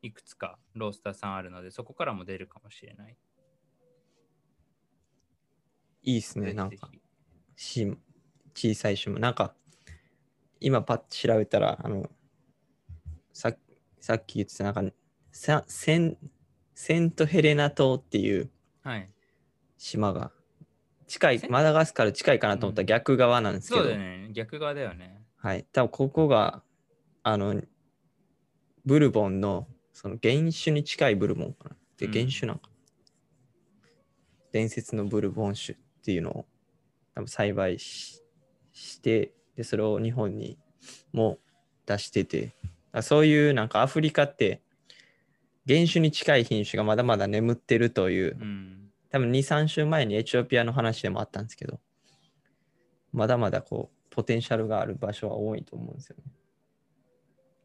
[0.00, 3.16] いくつかロースターさんあるので、そこからも出るかもしれない。
[6.04, 6.90] いいっすね、なんか。
[7.56, 7.96] し
[8.54, 9.18] 小さい島。
[9.18, 9.54] なんか、
[10.60, 12.08] 今パッと調べたら、あの、
[13.32, 13.52] さ
[14.02, 14.92] さっき言ってた、なんか、
[15.30, 16.16] セン
[16.74, 18.50] セントヘレナ島っていう
[19.78, 20.32] 島が
[21.06, 23.82] 近い、マダガスカル近いかなと思ったら逆側なんですけど。
[23.82, 25.22] そうだよね、逆側だよね。
[25.36, 25.64] はい。
[25.72, 26.64] 多分ここが、
[27.22, 27.62] あの、
[28.84, 31.76] ブルボンの、その原種に近いブルボンかな。
[31.96, 33.90] で、原種なんか、うん、
[34.50, 36.46] 伝説のブルボン種っていうのを
[37.14, 38.20] 多分栽培し
[38.72, 40.58] して、で、それを日本に
[41.12, 41.38] も
[41.86, 42.52] 出してて、
[43.00, 44.60] そういうなんかアフリカって
[45.66, 48.78] 原種に近い品種がまだまだ眠ってるという、うん
[49.10, 51.80] 多分2、3週前にエチオピアの話でもあったんですけど、
[53.12, 56.32] まだまだこう、ポテンシャルがある場所は多いと思うんですよね。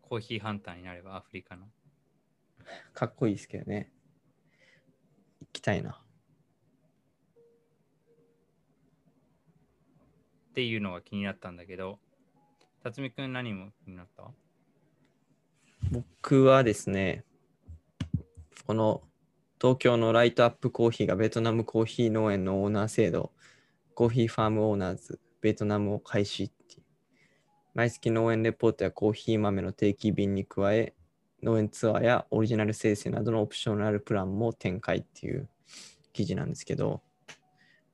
[0.02, 1.68] コーヒーハンターになればアフリカの。
[2.94, 3.94] かっこいいですけどね。
[5.40, 5.92] 行きたいな。
[10.50, 11.98] っていうのが気になったんだけど、
[12.84, 14.30] 辰巳君何も気になった？
[15.92, 17.24] 僕はですね、
[18.66, 19.02] この
[19.62, 23.32] 東京のライトアップコーヒーがベトナムコーヒー農園のオーナー制度、
[23.94, 26.84] コーヒーファームオーナーズ、ベトナムを開始っていう。
[27.74, 30.94] 毎月農園レポートやコーヒー豆の定期便に加え、
[31.42, 35.48] 農園ツアーやオリジナル生成などのオプショナルプランも展開っていう
[36.12, 37.02] 記事なんですけど、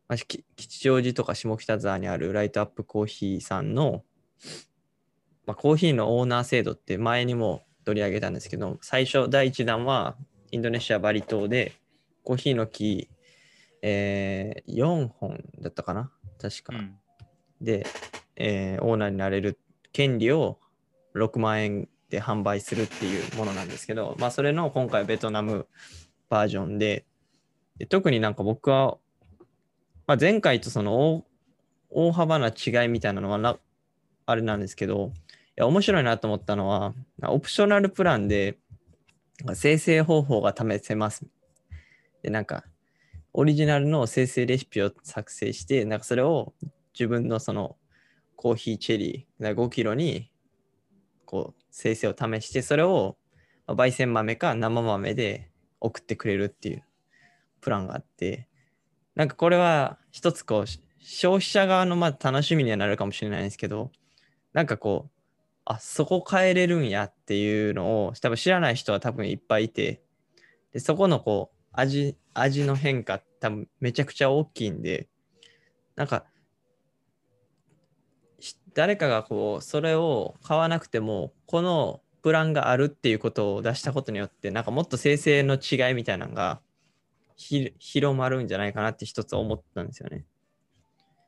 [0.08, 0.44] まあ、吉
[0.80, 4.04] 祥寺とか下北沢にあるライトアップコーヒーさんの、
[5.46, 10.16] まあ、コーヒーのオーナー制度って前にも取り上げたんですけど、最初第1弾は
[10.52, 11.74] インドネシア・バリ島で
[12.24, 13.10] コーヒーの木、
[13.82, 16.12] えー4本だったかな？
[16.42, 16.76] 確か。
[16.76, 16.96] うん
[17.62, 17.86] で、
[18.36, 19.60] えーオーナーになれる
[19.92, 20.60] 権利を
[21.16, 25.68] 6万円で販売するっていうものなんですけど、まあ、それの今回ベトナム
[26.30, 27.06] バージョンで、
[27.78, 28.98] で特になんか僕は、
[30.06, 31.26] まあ、前回とその大
[31.90, 33.58] 大幅な違いみたいなのはな
[34.26, 35.23] あれなんですけど、い
[35.56, 38.58] や面白いなと思ったのは、オプショナルプランで
[39.54, 41.26] 生成方法が試せます。
[42.22, 42.64] で、なんか、
[43.34, 46.54] オリジナルの生成レシピを作成して、なんかそれを
[46.94, 47.78] 自分のその
[48.36, 50.30] コーヒーチェリー5キロに
[51.26, 53.18] こう生成を試してそれを
[53.68, 56.84] 焙煎豆か生豆で送ってくれるっていう
[57.62, 58.50] プランがあって
[59.16, 60.66] なんかこれは一つこう
[61.00, 63.92] 消費者側のまあ楽しみにはなるかもしれないんですけど
[64.54, 65.12] なんかこう
[65.66, 70.02] あそこ変えれるんやっていうのを多分知らない人は多分いっぱいいて
[70.74, 75.08] でそこのこう味味の変化多分めちゃくちゃ大きいんで
[75.96, 76.26] なんか
[78.74, 86.62] 誰かがこうそれを買わなくてもこのプランがあるっていうことを出したことによってなんかもっと生成の違いみたいなのが
[87.38, 90.26] 広まるんじゃないかなって一つ思ったんですよね。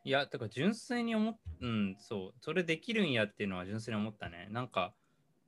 [0.05, 4.47] いや、だから純粋に思っ、うん、そう、それできるんやっていうのは純粋に思ったね。
[4.51, 4.93] なんか、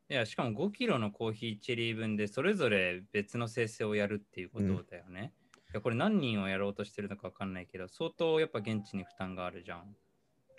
[0.10, 5.32] いや、しかも5キロのコーヒーチェリー分でそれぞれ別の生成をやるっていうことだよね。
[5.56, 9.96] いや、これ何人をやろうとしてるのか分かんないけど、相当やっぱ現地に負担があるじゃん。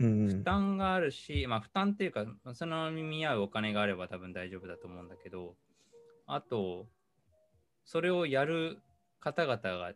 [0.00, 5.56] うん負担があるし、まあ負担っていうか、その見合うお金があれば多分大丈夫だと思うんだけど、
[6.26, 6.87] あと、
[7.84, 8.78] それをやる
[9.18, 9.92] 方々が、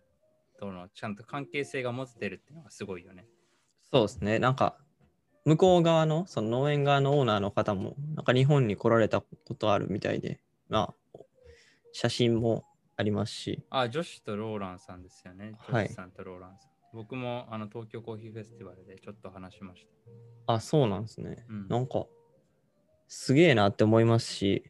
[0.58, 3.26] とのちゃんと関係性が持ってるっていうのがすごいよね。
[3.92, 4.38] そうですね。
[4.38, 4.76] なんか
[5.44, 11.18] 向こう側のその農園側のオーナーの方もなんか日本に来られたことあるみたいで、まあ
[11.92, 12.64] 写真も
[12.96, 15.54] ありますし、あ、ジョシュとローランさんですよね。
[15.66, 16.70] ジはいョシュさんとローランさん。
[16.94, 19.86] 僕もあの東京コーヒーフェスティバルでちょっと話しまし
[20.46, 21.36] あ、そうなんですね。
[21.36, 21.42] た。
[21.48, 22.06] うん、なんか、
[23.08, 24.64] すげえなって思いますし、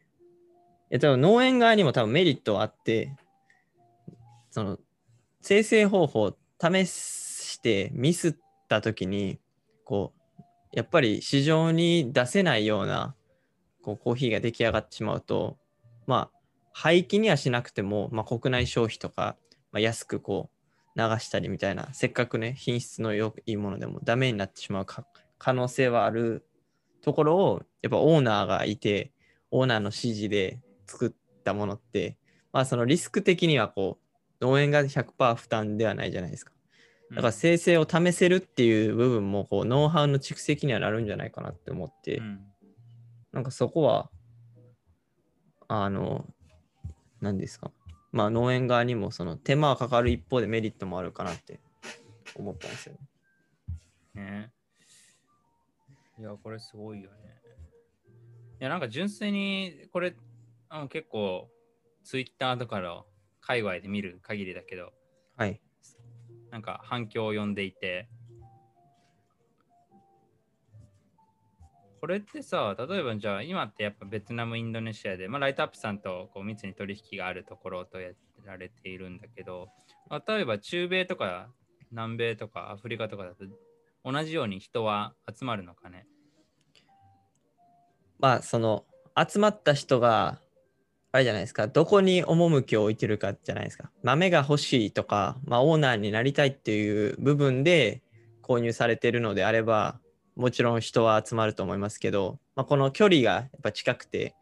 [0.90, 3.16] え、多分農園側にも多分メリットはあって、
[4.50, 4.78] その、
[5.40, 8.32] 生成方法を試してミスっ
[8.72, 9.38] た時に、
[9.84, 13.14] こう、やっぱり市場に出せないような
[13.82, 15.58] こうコーヒーが出来上がってしまうと、
[16.06, 16.38] まあ、
[16.72, 19.36] 廃棄にはしなくても、まあ、国内消費とか、
[19.72, 20.50] まあ、安くこ
[20.96, 25.04] う流したりみたいな、せっかくね、品質の良いいものでもダメになってしまうか
[25.38, 26.46] 可能性はある
[27.02, 29.12] ところを、やっぱオーナーがいて、
[29.50, 32.16] オーナーの指示で作ったものって、
[32.52, 33.98] まあそのリスク的にはこ
[34.40, 36.51] う、農園が100%負担ではないじゃないですか。
[37.14, 42.40] だから生成を試せるっていう部分も、こう、ノウハウの蓄積にはなるんじゃないかなって思って、うん
[43.32, 44.10] なんかそこは、
[45.66, 46.26] あの、
[47.20, 47.72] 何ですか。
[48.12, 51.60] まあ農園側にもその手間はかかる一方でメリットもあるかなって
[52.34, 52.94] 思ったんですよ
[54.14, 54.22] ね。
[54.22, 54.52] ね。
[56.18, 57.16] いや、これすごいよね。
[58.60, 60.14] いや、なんか純粋に、これ、
[60.68, 61.48] あの結構、
[62.04, 63.06] ツイッターとかの
[63.40, 64.92] 界隈で見る限りだけど、
[65.36, 65.60] はい。
[66.52, 68.08] なんか反響を呼んでいて、
[72.00, 78.10] これってさ、例えばじゃあ今ってやっぱベトナム、インドネシアで、まあ、ライトアップさんとこう密に取引があるところとや
[78.44, 79.68] られているんだけど、
[80.26, 81.48] 例えば中米とか
[81.90, 83.44] 南米とかアフリカとかだと
[84.04, 86.06] 同じように人は集まるのかね？
[88.18, 88.84] まあその
[89.16, 90.40] 集まった人が
[91.12, 91.66] あれじゃないですか。
[91.66, 93.90] どこに趣を置いてるかじゃないですか。
[94.02, 98.02] 豆が欲しいとか、まあ、オーナーになりたいっていう部分で
[98.42, 100.00] 購入されてるのであれば
[100.36, 104.34] もちろん人は集まると思いますけど、まあ、この距離がやっぱ近くて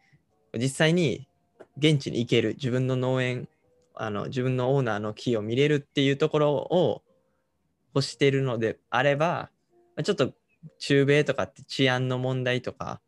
[0.57, 1.29] 実際に
[1.77, 3.49] 現地に行ける自分の農園
[3.95, 7.03] あの自分のオーナーの木を見れるっていうところを
[7.95, 9.51] 欲してるのであれば
[10.03, 10.33] ちょっと
[10.79, 13.01] 中米とかって治安の問題とか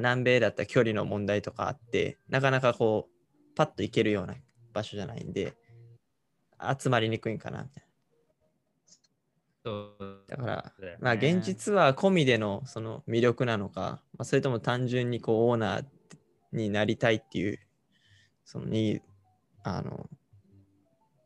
[0.00, 4.34] 南米だったら距離の問題とかあってなかなかこうパッと行けるような
[4.72, 5.54] 場所じゃないんで
[6.78, 7.90] 集まりにくいんかなみたいな。
[10.26, 15.84] だからまあ現実は込みでのその魅力なのか、まあ、それとも単純にこうオーナー
[16.52, 17.58] になりたいっていう
[18.44, 19.00] そのに
[19.62, 20.08] あの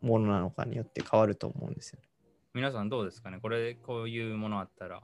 [0.01, 2.09] ものなのかによって変わると思うんですよね。
[2.53, 3.39] 皆さんどうですかね？
[3.41, 5.03] これ、こういうものあったら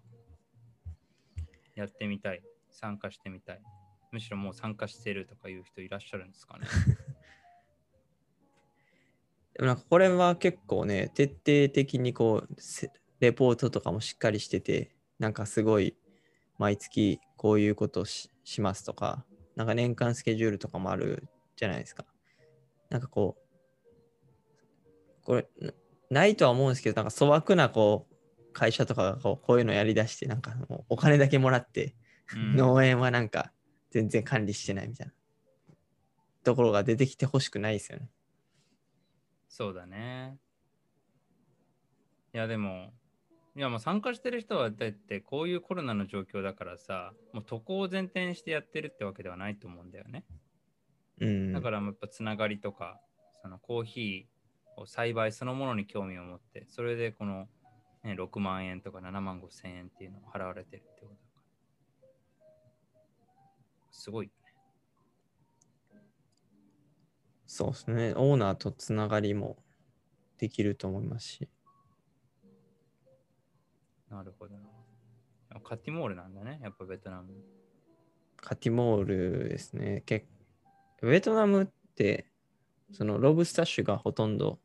[1.74, 3.62] やってみたい、参加してみたい。
[4.12, 6.66] むしろもう参加してるとかいう人いらっしゃるんですかね
[9.54, 12.48] でもなんかこれは結構ね、徹底的にこう、
[13.20, 15.96] レポートとかもしっかりしてて、なんかすごい、
[16.58, 19.24] 毎月こういうことしますとか、
[19.56, 22.06] なんか年間スケジュールとかもあるじゃないですか。
[22.88, 25.72] なんかこう、これ、な
[26.10, 31.94] ないとは思うんですけど、なんか粗悪なこう、会社とかがこうこういうのやりだして、なんかもうお金だけもらって、
[32.36, 33.52] うん農園はなんか
[33.90, 35.12] 全然管理してないみたいな
[36.44, 38.08] ところが出てきてほしくないですよね。
[39.48, 40.38] そうだね。
[42.32, 42.92] いや、でも、
[43.56, 50.24] いや、もう参加してる人はだってこういうコロナの状況だからさ、もう渡航を前提にしてやってるってわけではないと思うんだよね。
[51.20, 51.52] うん。
[51.52, 53.00] だからもうやっぱつながりとか、
[53.42, 57.48] そのコーヒーを栽培そのものに興味を持って、それでこの、
[58.04, 61.29] ね、6万円とか7万5千円っていうのを払われてるってこと。
[64.00, 64.30] すごい。
[67.46, 68.14] そうですね。
[68.16, 69.58] オーナーとつながりも
[70.38, 71.48] できると思いますし。
[74.08, 74.70] なるほどな。
[75.62, 77.28] カティモールなんだね、やっぱベトナム。
[78.36, 80.02] カティモールですね。
[80.06, 80.26] け
[81.02, 82.26] ベトナムって、
[82.92, 84.58] そのロブスタッシュがほとんど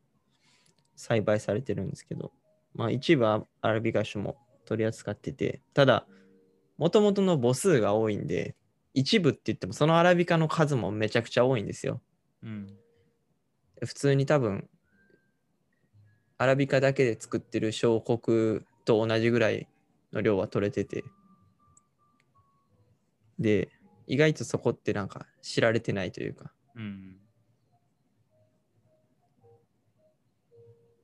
[0.94, 2.32] 栽培されてるんですけど、
[2.74, 6.06] まあ一部はアラビカ種も取り扱ってて、ただ、
[6.78, 8.56] もともとの母数が多いんで、
[8.96, 12.00] 一部って言ってもそのアラビカの数もめちゃくちゃ多いんですよ。
[12.42, 12.66] うん。
[13.84, 14.70] 普通に多分、
[16.38, 19.68] アラビカだけで作ってる小国と同じぐらい
[20.14, 21.04] の量は取れてて、
[23.38, 23.68] で、
[24.06, 27.16] 意外とそこってなんか知られてないというか、うん。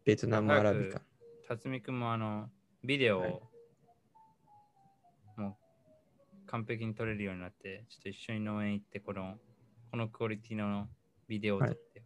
[0.06, 1.02] ベトナムアラビカ。
[1.46, 2.48] 辰巳君もあの、
[2.82, 3.51] ビデオを、
[6.52, 9.38] 完璧に撮れるようになって、ちょっと一緒に農園行って、この、
[9.90, 10.86] このクオリティの
[11.26, 12.02] ビデオを撮って。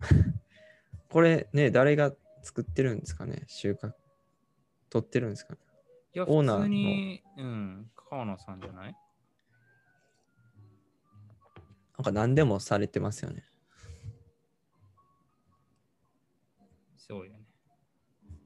[1.08, 2.12] これね、誰が
[2.42, 3.44] 作ってるんですかね？
[3.46, 3.92] 収穫。
[4.90, 5.60] 取ってるんですかね？
[6.12, 8.96] いや、オーナーの普通に、うん、川野さんじゃない？
[11.98, 13.44] なんか何でもされてますよね。
[16.96, 17.44] すごいよね。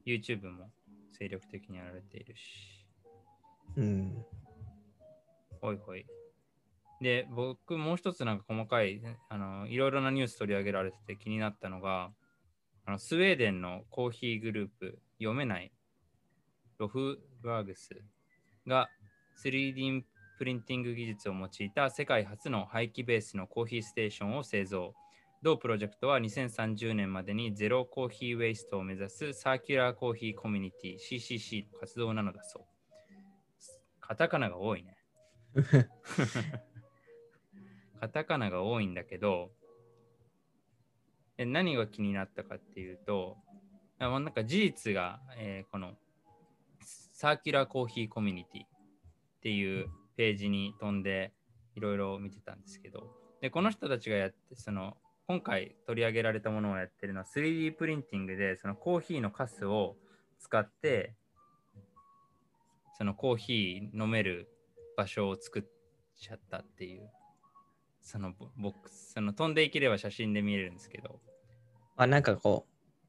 [0.05, 0.71] YouTube も
[1.11, 2.85] 精力的にやられているし。
[3.77, 4.25] うん。
[5.63, 6.05] ほいほい。
[6.99, 12.11] で、僕もう一つなんか細かい、あの、いろいろなニュース取り上げられてて気になったのが、
[12.85, 15.71] あのスウェーデンのコーヒーグループ、読めない、
[16.79, 17.89] ロフバーグス
[18.67, 18.89] が
[19.41, 20.03] 3D
[20.37, 24.93] プリンティング技術を用いた世界初の廃棄ベースのコーヒーステーションを製造。
[25.43, 32.63] 同プロジェクトは2030年までにゼロコーヒーウェイストを目指すサーキュラーコーヒーコミュニティ CCC の活動なのだそう。
[34.01, 34.92] カタカナが多いね。
[37.99, 39.51] カタカナが多いんだけど、
[41.37, 43.37] え何が気になったかっていうと、
[43.99, 45.95] あもうなんか事実が、えーこの
[47.13, 48.69] サーキュラーコーヒーコミュニティっ
[49.41, 49.87] ていう
[50.17, 51.31] ページに飛んで
[51.75, 59.95] いろいろ見てたんですけど、でこの人たちがやって、その今回取り上げられたものをやってるのは 3D プリンティングでそのコーヒーのカスを
[60.39, 61.15] 使って
[62.97, 64.49] そのコーヒー飲める
[64.95, 65.63] 場所を作っ
[66.15, 67.09] ちゃったっていう
[68.01, 71.19] そのボボックスその飛んでいければ写真で見れるんですけど
[71.95, 72.65] あ、なんかこ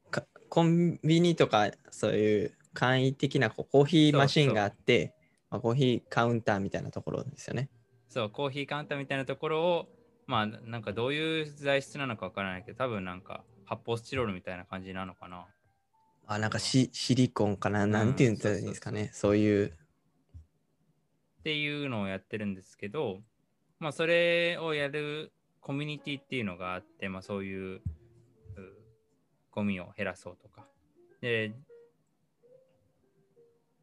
[0.07, 5.13] う、かコンビニとかそういう簡易的なこうコーヒーマシンがあって、
[5.49, 7.69] まあ、コーヒーカウンターみたいなところですよね。
[8.07, 9.87] そうコーヒーカウンターみたいなところを
[10.27, 15.47] まあなんかどういう材質なのかわからないけど多分なんか発泡スチロールみたいな感じなのかな
[16.27, 19.73] あ、なんかシシリコンかな、なんて言うんですかね、そういう。
[21.45, 23.19] っていうのをやってるんですけど、
[23.77, 25.31] まあ、それをやる
[25.61, 27.81] コミュニティっていうのがあって、まあ、そういう
[29.51, 30.65] ゴミを減らそうとか。
[31.21, 31.53] で、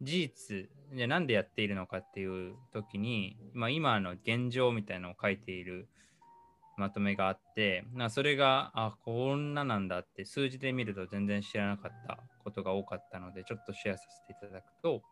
[0.00, 5.88] 事実、じゃあなんでやっているのかっていう時に、まあ、今の現状みたいなのを書いている
[6.76, 15.02] まとめがあって、まそれが、あ、こんななんだって数字で見ると全然知らなかったことが多かったので、ちょっとシェアさせていただくと、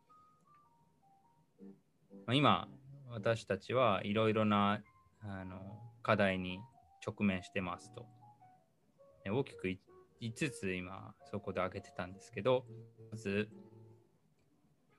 [2.27, 2.69] まあ、今、
[3.09, 4.81] 私たちはいろいろな
[5.23, 5.61] あの
[6.03, 6.61] 課題に
[7.05, 8.07] 直面してますと。
[9.25, 9.69] ね大きく
[10.21, 12.65] 5つ今、そこで挙げてたんですけど、
[13.11, 13.49] まず、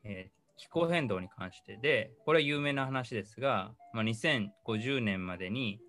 [0.03, 5.79] えー気候変動に関してで、これは有名な話ですが、まあ、2050年までに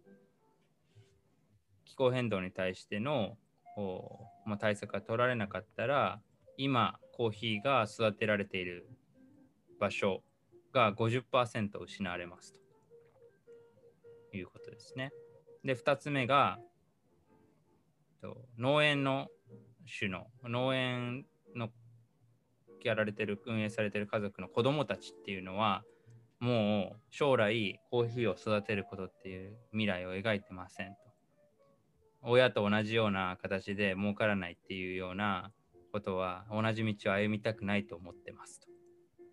[1.84, 3.36] 気候変動に対しての、
[3.76, 6.22] おまあ、対策が取られなかったら、
[6.56, 8.88] 今、コーヒーが育てられている
[9.78, 10.22] 場所
[10.72, 12.54] が50%失われます
[14.30, 15.12] ということですね。
[15.64, 16.58] で、2つ目が、
[18.58, 19.28] 農園の
[19.98, 21.70] 種の農園の
[22.82, 25.84] やられてる運営されてる家族の子供たちっていうのは
[26.38, 30.96] もう将来コーヒーを育てることっていう未来を描いてませんと。
[32.24, 35.50] 親と同じような形で儲からないっていうような
[35.92, 38.68] ことは同じ道を歩みたくないと思ってますと。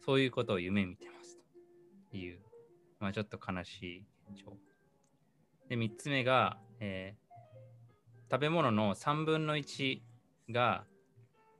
[0.05, 1.18] そういうことを夢見てます
[2.17, 2.39] いう、
[2.99, 4.57] まあ、ちょっと悲しい現状。
[5.69, 10.01] で、3つ目が、えー、食べ物の3分の1
[10.51, 10.85] が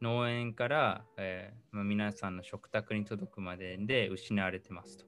[0.01, 5.05] 農園から、えーまあ、皆さんの食卓に届くまでで失われてますと。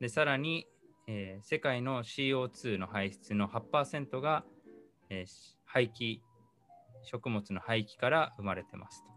[0.00, 0.66] で、さらに、
[1.08, 4.44] えー、世界の CO2 の排出の8%が、
[5.10, 6.20] えー、廃棄、
[7.02, 9.10] 食物の廃棄から生まれてますと。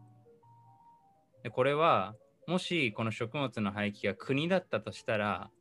[1.43, 2.16] でこれは、
[2.49, 5.51] もしこの食物の廃棄が国だったとしたら、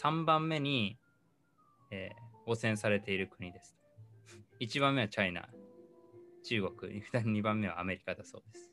[0.00, 0.96] 3番目に、
[1.90, 3.76] えー、汚染されている国です。
[4.60, 5.48] 1番目はチャイナ、
[6.44, 8.72] 中国、2番目はアメリカだそうです。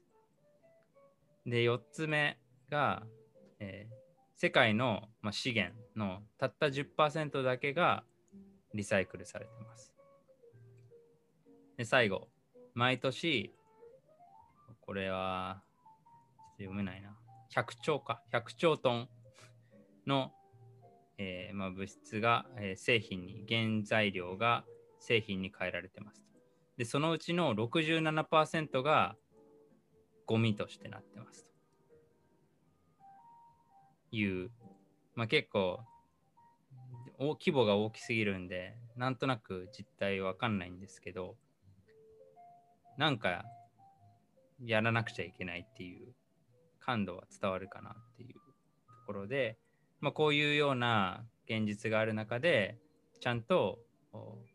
[1.48, 2.38] で、4つ目
[2.70, 3.02] が、
[3.60, 3.94] えー、
[4.36, 8.04] 世界の、まあ、資源のたった10%だけが
[8.76, 9.96] リサイクルされています。
[11.76, 12.28] で、最後、
[12.76, 13.52] 毎年、
[14.82, 15.64] これは、
[16.60, 17.18] 読めないな。
[17.56, 18.22] 100兆か。
[18.34, 19.10] 100兆トン
[20.08, 20.32] の、
[21.18, 24.66] えーまあ、物質が、えー、製品に、原材料が
[25.00, 26.24] 製品に変えられてます。
[26.78, 29.16] で、そのうちの67%が
[30.26, 31.46] ゴミとしてなってます
[34.10, 34.50] という、
[35.16, 35.82] まあ、結構
[37.18, 41.36] 大規模が大きすぎるんで、なんとなく実態わかんないんですけど、
[42.98, 43.46] なんか
[44.64, 46.14] やらなくちゃいけないっていう
[46.92, 48.40] 感度は伝わるかなっていうと
[49.08, 49.58] ころで、
[50.02, 52.78] まあ、こういうような現実がある中で、
[53.22, 53.80] ちゃんと、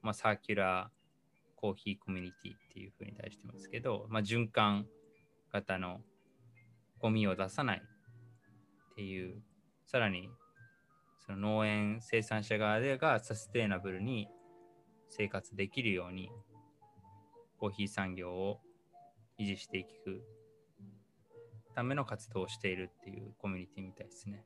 [0.03, 4.87] まあ、サーキュラーコーヒーコミュニティっていうふうに題してますけど、まあ、循環
[5.51, 6.01] 型の
[6.99, 9.39] ゴミを出さないっていう、
[9.87, 10.29] さらに
[11.25, 14.29] その農園生産者側でがサステイナブルに
[15.09, 16.29] 生活できるように
[17.59, 18.61] コーヒー産業を
[19.39, 20.23] 維持していく
[21.77, 24.45] ための活動をしているっていうコミュニティみたいですね。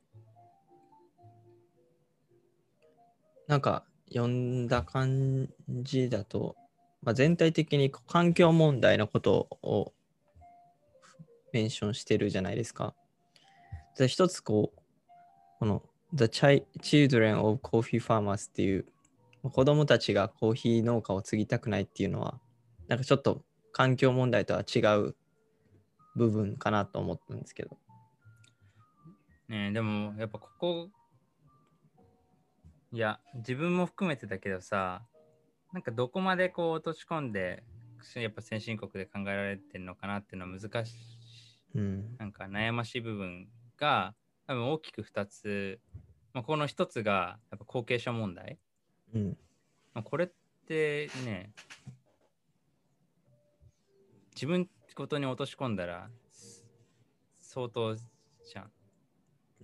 [3.49, 6.57] なんか読んだ感じだと
[7.03, 9.93] まあ、全体的に環境問題のことを
[11.53, 12.95] メンションしてるじゃないですか。
[13.97, 14.81] じゃ一つこう、
[15.59, 18.87] この The Children of Coffee Farmers っていう
[19.43, 22.39] 子供たちがコーヒー農家を継ぎたくないっていうのは、
[22.89, 25.17] なんかちょっと環境問題とは違う
[26.21, 27.79] 部分かなと思ったんですけど。
[29.49, 30.91] ねでもやっぱここ、
[32.93, 35.03] いや、自分も含めてだけどさ、
[35.73, 37.63] なんかどこまでこう落とし込んで
[38.17, 40.95] やっぱ先進国で考えられてるのかなっていうのは難しい、
[41.77, 44.15] うん、なんか悩ましい部分が
[44.47, 45.81] 多分大きく2つ、
[46.33, 48.59] まあ、この1つがやっぱ後継者問題、
[49.15, 49.39] うん。
[49.95, 50.29] まあ、これっ
[50.67, 51.53] てね
[54.35, 54.69] 自分
[55.01, 56.11] ごとに落とし込んだら
[57.39, 58.71] 相当じゃん。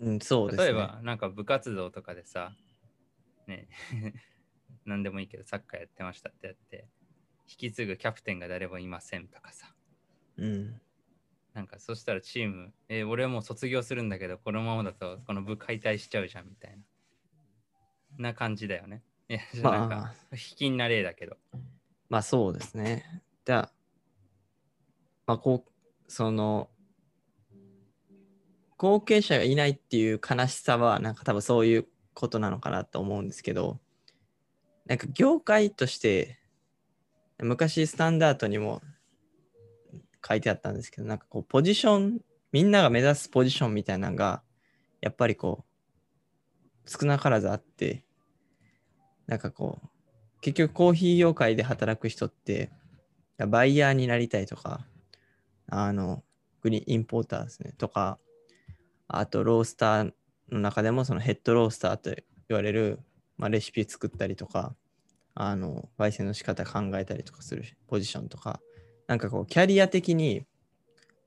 [0.00, 0.64] うん、そうですね。
[0.64, 2.52] 例えば、なんか部活動とかでさ、
[3.46, 3.68] ね
[4.86, 6.88] 何でもいいけどサッカーやってましたってやって
[7.46, 9.74] 引き継ぐキャプテンが誰もいませんとかさ、
[10.38, 10.80] うん、
[11.52, 16.82] なんかそしたらチーム、えー、俺はもう卒業するんだけどこのままだとこの部解体しちゃうじゃんみたいな。
[18.30, 19.02] な感じだよね。
[19.28, 21.36] いやなんか卑近な例だけど。
[22.08, 23.22] まあそうですね。
[23.44, 23.75] じゃあ
[25.26, 25.70] まあこう
[26.08, 26.68] その
[28.76, 33.78] 後継者がいないっていう悲しさはなんか多分そういうことなのかなと思うんですけど
[34.86, 36.38] なんか業界として
[37.38, 38.82] 昔スタンダードにも
[40.26, 42.20] 書いてあったんですけどなんかこうポジション
[42.52, 44.42] みんなが目指すポジションみたいなのが
[45.00, 45.64] やっぱりこ
[46.86, 48.04] う少なからずあって
[49.26, 49.88] なんかこう
[50.40, 52.70] 結局コーヒー業界で働く人って
[53.38, 54.86] バイヤーになりたいとか
[55.68, 56.22] あの
[56.62, 57.72] グリーンインポーターですね。
[57.78, 58.18] とか
[59.08, 60.12] あとロースター
[60.50, 62.14] の中でもそのヘッドロースターと
[62.48, 63.00] 言われる
[63.38, 64.74] まあ、レシピ作ったりとか、
[65.34, 68.60] あの、焙煎の仕方考えたりとかするポジションとか、
[69.06, 70.46] なんかこう、キャリア的に、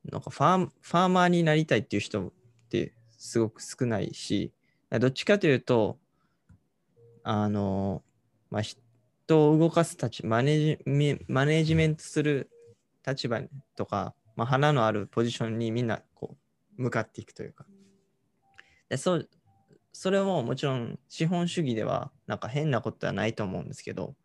[0.06, 2.32] なんかファーファーマーになりたいっていう人っ
[2.70, 4.54] てすごく少ないし、
[4.90, 6.00] どっちかというと、
[7.24, 8.02] あの、
[8.50, 10.80] まあ、人を動かす立ちマネジ
[11.28, 12.50] マネジメントする
[13.06, 13.42] 立場
[13.76, 16.38] とか、まあ、花のあるポジションにみんなこ
[16.78, 17.66] う向かっていくというか。
[18.88, 19.30] でそう
[19.92, 24.16] それももちろん資本主義ではなんか変なことはないと思うんですけど、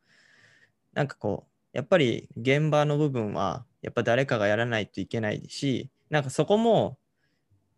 [0.92, 6.96] なんかこう、やっぱり現場の部分はやっぱ誰かがやらないといけないし、なんかそこも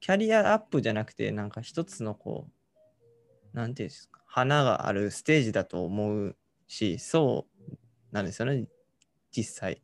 [0.00, 2.50] キャリアアップじゃなくて、なんか一つのこ
[3.54, 6.36] う、なんていうんですか、花があるステージだと思う
[6.68, 7.76] し、そう
[8.12, 8.66] なんですよね、
[9.30, 9.80] 実際。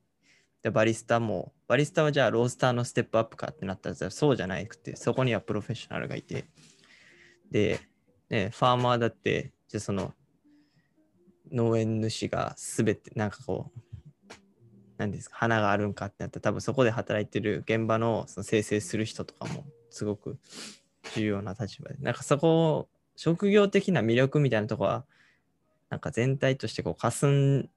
[0.63, 6.45] で、バリスタも、バリスタはじゃあロースターのステップアップかってなったらそうじゃなくて、そこにはプロフェッショナルがいて、
[7.51, 7.81] で、
[8.31, 10.15] ね、ファーマーだって、じゃその
[11.51, 13.81] 農園主がすべてなんかこう、
[14.99, 20.39] なんですか、花があるんかってなったら、多分そこで働いてる現場のその生成する人とかもすごく
[21.17, 25.05] 重要な立場で、なんかそこを職業的な魅力みたいなとこは、
[25.91, 27.71] なんか全体としてこう霞ん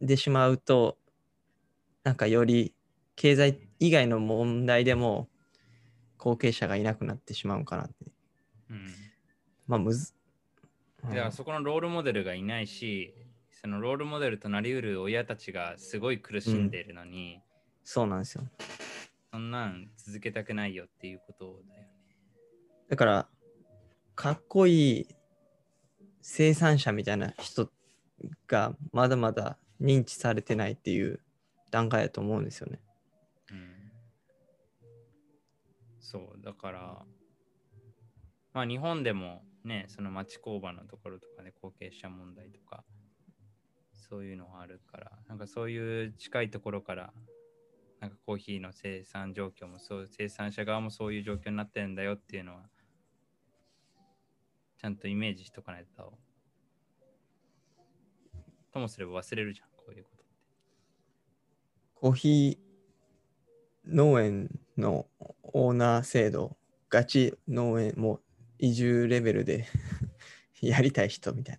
[0.00, 0.96] でしまうと、
[2.06, 2.72] なんかより
[3.16, 5.28] 経済以外の問題でも
[6.18, 7.94] 後継者がいなくなってしまうかなって。
[8.70, 8.94] うん。
[9.66, 10.14] まあむず、
[11.02, 13.12] だからそこのロールモデルがいないし、
[13.50, 17.40] そのロールモデルとなりうる親たちがすごい苦しんでいるのに、
[17.82, 18.44] そうなんですよ。
[19.32, 21.88] そんなん続けたくないよっていうことだよね。
[22.88, 23.28] だから、
[24.14, 25.08] かっこいい
[26.22, 27.68] 生産者みたいな人
[28.46, 31.18] がまだまだ認知されてないっていう
[31.76, 32.80] 段階だと思うんですよね。
[33.50, 33.92] うん。
[36.00, 37.06] そう、だから、
[38.54, 42.82] まあ日本でもね、その町工場のところとかで後継者問題とか、
[43.92, 47.12] そういうのがあるから、なんかそういう近いところから、
[48.00, 52.70] なんかコーヒーの生産状況もそう、生産者側もそういう状況になってるんだよっていうのは、
[54.78, 56.18] ちゃんとイメージしとかないと、
[58.72, 59.68] ともすれば忘れるじゃん、
[61.96, 65.06] コーヒー農園の
[65.42, 66.54] オーナー制度、
[66.90, 68.20] ガチ農園も
[68.58, 69.66] 移住レベルで
[70.60, 71.58] やりたい人みたい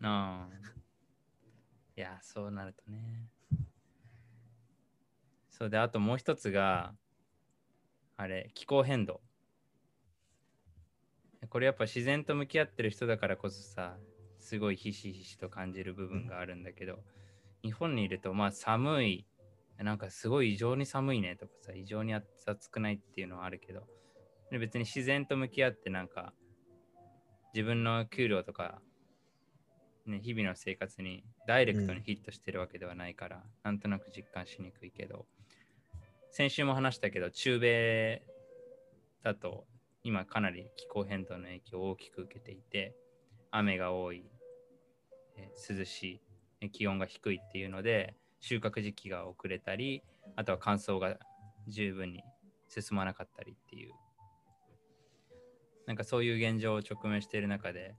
[0.00, 0.08] な。
[0.08, 0.74] ああ。
[1.96, 3.28] いや、そうなるとね。
[5.50, 6.96] そうで、あともう一つが、
[8.16, 9.20] あれ、気候変動。
[11.48, 13.96] これやっぱ自然と向き合ってる人だからこそさ、
[14.40, 17.04] すごいひしひしと感じる部分があるんだけど、
[17.62, 19.26] 日本にいると、まあ寒い、
[19.78, 23.86] なんかすごい異常に寒いねとかさ、異常に暑くないっていうのはあるけど、
[24.50, 26.32] で別に自然と向き合ってなんか、
[27.52, 28.80] 自分の給料とか
[30.06, 35.26] ね、日々の生活にダイレクトにヒットしてるわけではないから、なんとなく実感しにくいけど、
[36.30, 38.22] 先週も話したけど、中米
[39.22, 39.66] だと
[40.02, 42.94] 今かなり気候変動の影響を大きく受けていて、
[43.50, 44.24] 雨が多い、
[45.36, 46.20] えー涼しい、
[46.60, 48.14] え気温が低いっていうので、
[48.44, 50.02] 収穫時期が遅れたり、
[50.36, 51.16] あとは乾燥が
[51.66, 52.22] 十分に
[52.68, 53.94] 進まなかったりっていう、
[55.86, 57.94] なんかそういう現状を直面している中で、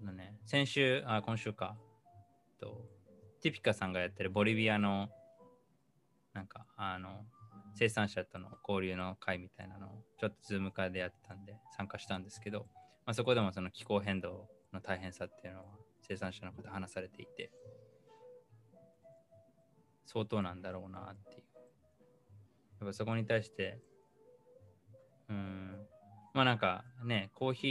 [0.00, 1.76] のね、先週、あ、今週か、
[2.60, 2.84] と、
[3.40, 5.08] ティピカさんがやってるボリビアの、
[6.34, 7.24] なんか、あの、
[7.74, 12.68] 生産者との交流の会みたいなのを、ちょっとズーム化でやってたんで、参加したんですけど、
[13.06, 15.64] まあ、そこでもその気候変動の大変さっていうのは、
[16.02, 17.50] 生産者の方話されていて、
[20.06, 21.42] 相当なんだろうなっていう。
[22.80, 23.78] やっぱそこに対して、
[25.28, 25.86] うん、
[26.34, 27.66] まあなんかね、コーヒ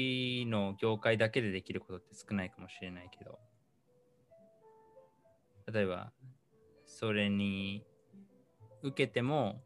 [0.45, 3.39] ーの業界だけでできることって少ないかもしれないけど、
[5.71, 6.11] 例えば、
[6.85, 7.83] それに
[8.83, 9.61] 受けても、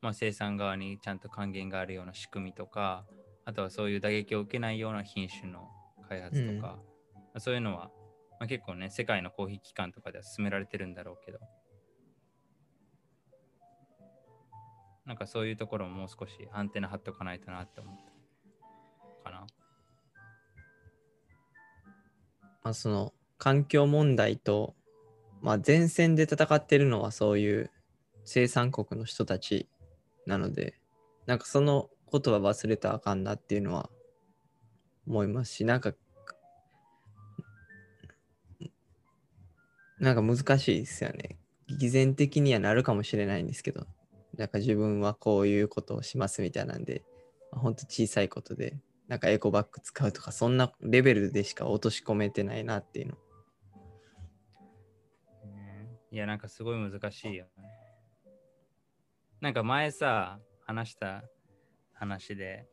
[0.00, 3.06] まあ、生産側にちゃんと還元があるような仕組みとか、
[3.44, 5.68] あとはそういう打撃を受けないような品種の
[6.08, 6.78] 開発とか、
[7.14, 7.90] まあそういうのは、
[8.42, 11.38] まあ、結構ね、世界のコーヒー機関とかでは進められてるんだろうけど、
[15.06, 17.96] なんかそういうところももう少しアンテナ張っとかないとなって思っ
[19.22, 19.46] たかな。
[22.64, 24.74] まあ、その環境問題と、
[25.40, 27.70] まあ、前線で戦ってるのはそういう
[28.24, 29.68] 生産国の人たち
[30.26, 30.74] なので
[31.26, 33.88] なんかそのことは忘れたらあかんなっていうのは
[35.06, 35.92] 思いますしなんか
[40.02, 41.38] なんか難しいですよね。
[41.78, 43.86] 偽善的にはなるかもしれないんですけど。
[44.36, 47.04] なんか自分はこういうことをしますみたいなんで、
[47.52, 48.76] まあ、ほんと小さいことで。
[49.06, 53.14] なんかエコバッグ使うとか、そんなレベルでしか落とし込めてないなっていうの。
[55.44, 55.88] ね。
[56.10, 57.50] いや、なんかすごい難しいよね。
[59.40, 61.22] なんか前さ、話した
[61.92, 62.66] 話で、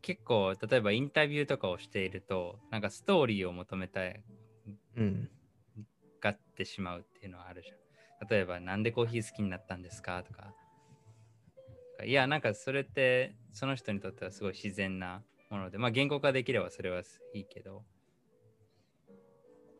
[0.00, 4.22] 結構、例えばインタビューとかをしていると、なんかストーリーを求めたい。
[4.96, 5.30] うん。
[6.20, 8.28] がってしまうっていうのはあるじゃん。
[8.28, 10.52] 例えば、なんでコーヒー好きになったんですかとか。
[12.04, 17.02] いや、なんかそれって、その人にとってはすごい自然なもので、まあ言語化できればそれは
[17.34, 17.84] いいけど、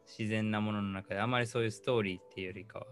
[0.06, 2.86] 自然なものの中であまりそういうストーリーっていうよりかは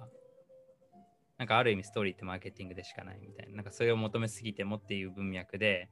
[1.39, 5.89] なんかある意味ストーリーってマーケティングでしかないみたいななんかそれを求めすぎてもっていう文脈で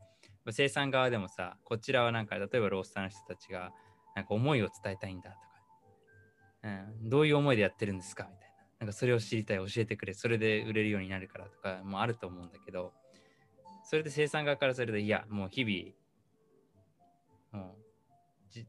[0.50, 3.70] 生産側でもさこちらはなんか例えばロースターの人たちが
[4.16, 5.51] なんか思いを伝えたいんだとか、
[6.64, 8.28] うん、どういう思いでやってるんですか？
[8.30, 8.52] みたいな。
[8.80, 12.92] なんかそれを知りたい教えてくれそれで売れるようになるからとかもあると思うんだけど
[13.84, 17.76] それで生産側からするといやもう日々もう
[18.50, 18.66] じ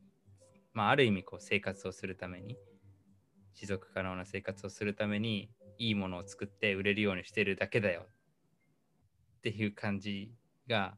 [0.71, 2.59] まあある意味こう生活をするために
[3.55, 8.05] 持続可能な生活をするためにいいものを作って売れるようにしてるだけだよ
[9.37, 10.31] っていう感じ
[10.67, 10.95] が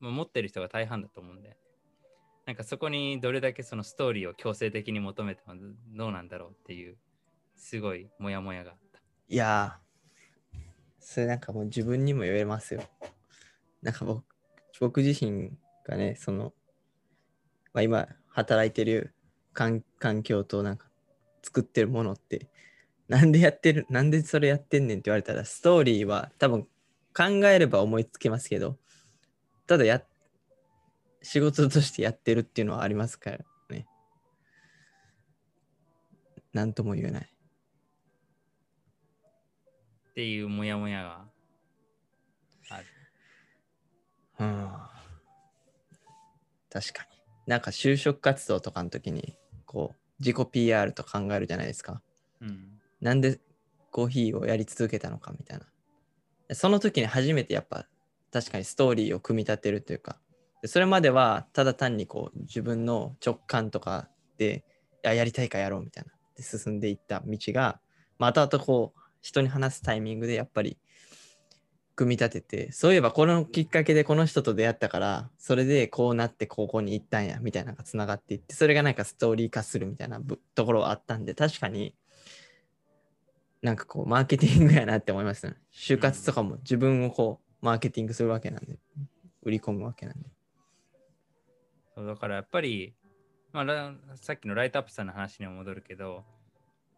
[0.00, 1.56] 持ってる人が大半だと思うんで
[2.46, 5.54] なんかそこにどれだけそのストーリーを強制的に求めても
[5.96, 6.96] どうなんだろうっていう
[7.56, 9.00] すごいモヤモヤがあった。
[9.28, 10.58] いやー、
[11.00, 12.84] それなんかもう自分にも言えますよ。
[13.82, 14.24] なんか僕
[14.78, 15.50] 僕自身
[15.84, 16.52] がね、その、
[17.72, 19.14] まあ、今働いてる
[19.52, 20.86] 環環境となんか
[21.42, 22.48] 作ってるものって、
[23.08, 26.62] なんでやってる、なんでそれやってんねんって言われたら、ストーリーは多分
[27.16, 28.78] 考えれば思いつけますけど、
[29.66, 30.15] ただやって、
[31.26, 33.88] 仕事としてやってるっていうのはありますからね。
[36.52, 37.28] なんとも言えない。
[40.10, 41.24] っていうモヤモヤが
[42.70, 42.84] ある。
[44.38, 44.70] うん
[46.70, 47.18] 確かに。
[47.46, 52.02] なんか就職活動とかの時に、こう、自己 PR と考えるじゃないですか。
[52.40, 52.80] うん。
[53.00, 53.40] なんで
[53.90, 55.66] コーヒーをやり続けたのかみたいな。
[56.48, 57.88] でその時に初めてやっぱ
[58.30, 60.25] 確かにストーリーを組み立てるというか、で
[60.66, 64.08] それまではただ単にこう自分の直感とか
[64.38, 64.64] で、
[65.02, 66.12] ややりたいかやろうみたいな。
[66.34, 67.80] で進んでいった道が、
[68.18, 70.78] まあ、後々こう人に話すタイミングでやっぱり
[71.94, 80.20] 組み立てて、そういえばこのきっかけでこの人と出会ったから、それでこうなって高校に行ったんやみたいなのがつながっていって、それがなんかストーリー化するみたいな
[80.54, 81.94] ところはあったんで、確かに
[83.62, 85.54] なんかこうマーケティングやなって思いますね。
[85.72, 88.78] 就活とかも自分をこうマーケティングするわけなんで、
[89.42, 90.28] 売り込むわけなんで。
[91.96, 92.94] そうだからやっぱり、
[93.52, 96.24] まあ、らさっきのライトアップさんの話にも戻るけど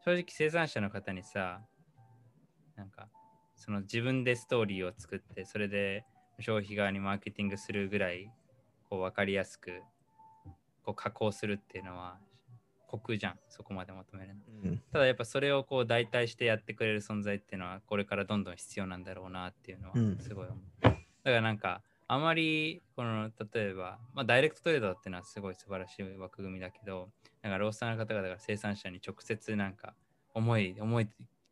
[0.05, 1.61] 正直生産者の方にさ
[2.77, 3.09] なんか
[3.57, 6.05] その自分でストーリーを作ってそれで
[6.41, 8.31] 消費側にマーケティングするぐらい
[8.91, 9.83] こう分かりやすく
[10.85, 12.19] こう加工するっていうのは
[12.89, 14.41] 酷じゃんそこまで求めるの。
[14.65, 20.19] うん、ただやっぱそれをこう代替してやってくれる存在っていうのはこれからどんどん必要なんだろうなっていうのはうん。
[20.19, 20.61] すごい思う。
[20.83, 27.11] だからなんかあまりこの例えば、まあ、ダイレクトトレードっていうのはすごい素晴らしい枠組みだけど
[27.43, 29.95] なんかロースターの方々が生産者に直接なんか
[30.35, 31.09] 思い思い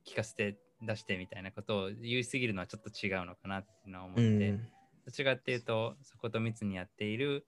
[0.07, 4.65] 聞かせて出してみたいなことを言いすぎるのはちょっと違うのかなっていうのは思っうて、ん、ど
[5.11, 7.47] っちかっていうとそこと密にやっている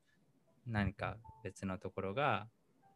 [0.66, 2.46] 何か別のところが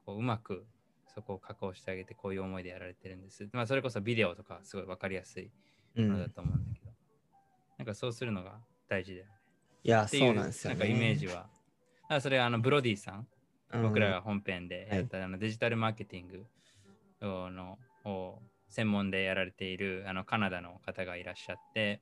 [0.05, 0.67] こううまく
[1.15, 3.49] そこを加工してあげてこういう思いでやられてるんです。
[3.53, 5.43] まあそれこそビデオとかすごい分かりやすう
[6.01, 6.05] ん。
[6.05, 6.91] いものだと思うんだけど、
[7.79, 9.42] なんかそうするのが大事だよね。
[9.85, 10.79] いや、そうなんですよね。
[10.81, 11.33] なんかイメージは。
[11.33, 11.49] だか
[12.09, 13.27] らそれあのブロディさん、
[13.73, 13.83] うん。
[13.83, 16.47] 僕らが本編でやった、あのデジタルマーケティング
[17.21, 22.01] のを専門でやられているあのカナダの方がいらっしゃって、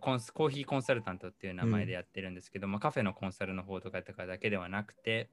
[0.00, 5.30] コンスコーヒーコンサルタントっていう名前でやってるんですけど、まあ、カフェのコンサルの方とかとかだけではなくて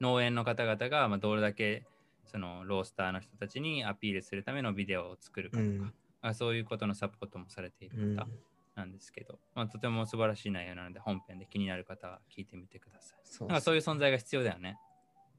[0.00, 1.84] 農園の方々がまあどれだけ
[2.26, 5.80] そのロースターの人たちにアピールするためのビデオを作るかとか、うん。
[5.80, 8.16] まあそういうことのサポートもされているうん。
[8.16, 8.26] 方
[8.74, 13.18] なんですけど、まあ、とても素晴らしい内容なので本編で気になる方は聞いてみてください。
[13.24, 14.78] そうなんかそういう存在が必要だよね。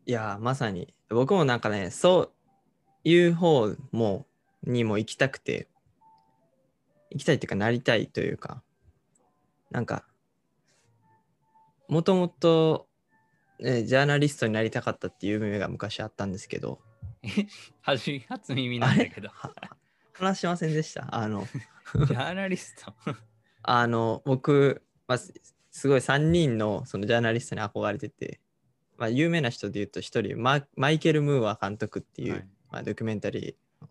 [0.05, 0.93] いや、まさに。
[1.09, 2.31] 僕もなんかね、そう
[3.03, 4.27] いう方も
[4.63, 5.67] にも行きたくて、
[7.09, 8.63] 行きたいっていうか、なりたいというか、
[9.71, 10.05] なんか、
[11.87, 12.87] もともと、
[13.59, 16.79] ね、ジャーナリストになりたかったっていう夢が昔あったんですけど、
[17.81, 18.11] 初
[18.53, 19.29] 耳なんだけど。
[20.19, 21.07] は話しませんでした？
[21.13, 21.47] あの、
[21.93, 22.93] ジャーナリスト。
[23.63, 25.33] あの僕、まあ、す
[25.71, 28.39] すごい3人のそのジャーナリストに憧れてて、
[28.97, 30.03] まあ、有名な人で言うと1
[30.33, 33.89] 人ママイケル・ムーア監督っていう、はいまあ、ドキュメンタリーの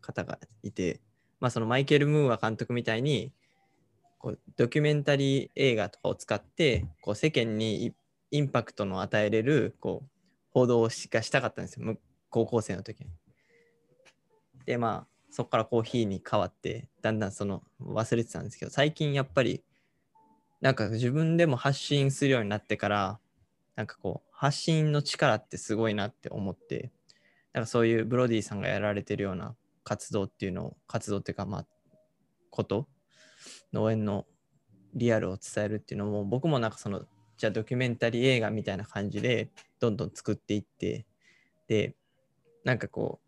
[0.00, 1.00] 方がいて、
[1.40, 3.32] まあ、そのマイケル・ムーア監督みたいに
[4.18, 7.94] こうドキュメンタリー映画とかを使ってこう世間にイ
[8.30, 10.08] インパクトの与えれるこう
[10.50, 11.98] 報道をしがしたかったんですよむ
[12.30, 13.10] 高校生の時に。
[14.66, 19.64] でまあそこからコーヒーに変わってだんだんその忘れてたんですけど最近やっぱり
[20.60, 23.18] なんか自分でも発信するようになってから
[23.74, 26.92] なんかこう発信の力ってすごいなって思って
[27.52, 31.66] なんかそういうブロディさんがやられてるような活動っていうのを活動っていうかまあ
[32.50, 32.86] こと
[33.72, 34.26] 農園の
[34.94, 37.02] リアルを伝えるっていうのも僕もなんかその
[37.36, 41.06] じゃあドキュメンタリー映画みたいな感じでどんどん作っていって
[41.66, 41.94] で、
[42.64, 43.23] なんかこう、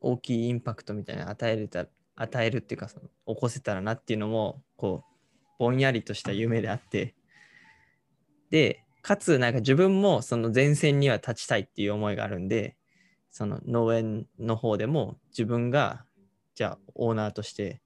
[0.00, 1.86] 大きいインパクトみたいな与えれた、
[2.16, 5.14] 与えるっていうかその、起こせたらなっていうのも、こう、
[5.58, 7.14] ぼんやりとした夢であって、
[8.50, 12.76] で、かつ、なんか自分もその前線には立ちたいっていう思いがあるんで、
[13.30, 16.04] その農園の方でも自分が、
[16.54, 17.80] じゃあオーナーとして、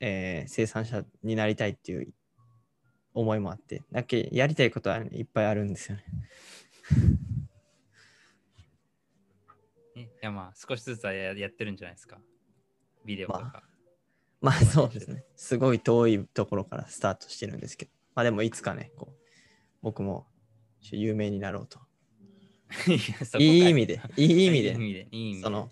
[0.00, 2.12] えー生産者になりたいっていう
[3.14, 6.04] 思いもあって、だけやりたいことは、いっぱいあるんですよね。
[9.96, 12.18] いやまあ少しずつはややってるんじゃないですか。
[13.04, 13.62] ビデオとか。
[14.40, 15.24] まあそうですね。
[15.36, 19.14] すごい遠いところからスタートしてるんですけど、まあでもいつかね、こう
[19.82, 20.26] 僕も
[20.80, 21.80] 有名になろうと。
[23.38, 25.08] いいい意味で、いい意味でいい意、味で。
[25.10, 25.70] いいその、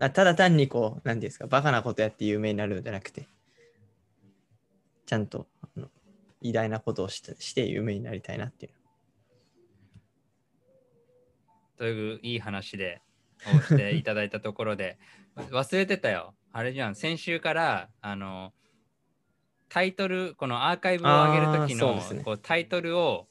[0.00, 3.28] あただ単にこう、何ていうんですか、バカなことやって有名になるんじゃなくて、
[5.06, 5.46] ちゃんと
[6.40, 8.72] 偉大なことをしてして有名になりたいなっていう。
[11.76, 13.02] といういい話で
[13.56, 14.98] をしていただいたところで。
[15.36, 16.34] 忘れてたよ。
[16.52, 16.94] あれじゃん。
[16.94, 18.52] 先週からあの
[19.68, 22.22] タイトルこのアーカイブを上げる時の、ね。
[22.24, 23.28] こうタイトルを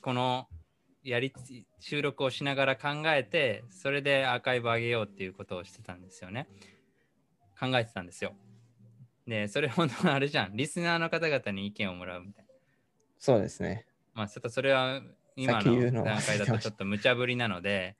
[0.00, 0.46] この
[1.02, 1.32] やり
[1.80, 6.46] 収録をしながら考えてそれでアーカイブ上げようっていうことをしてたんですよね。
[7.58, 8.34] 考えてたんですよ。
[9.26, 10.56] でそれ本当あれじゃん。
[10.56, 12.50] リスナーの方々に意見をもらうみたいな。
[13.18, 13.86] そうですね。
[14.14, 15.00] まあ、ちょっとそれは
[15.36, 17.96] 今の段階だとちょっと無茶ぶりなので、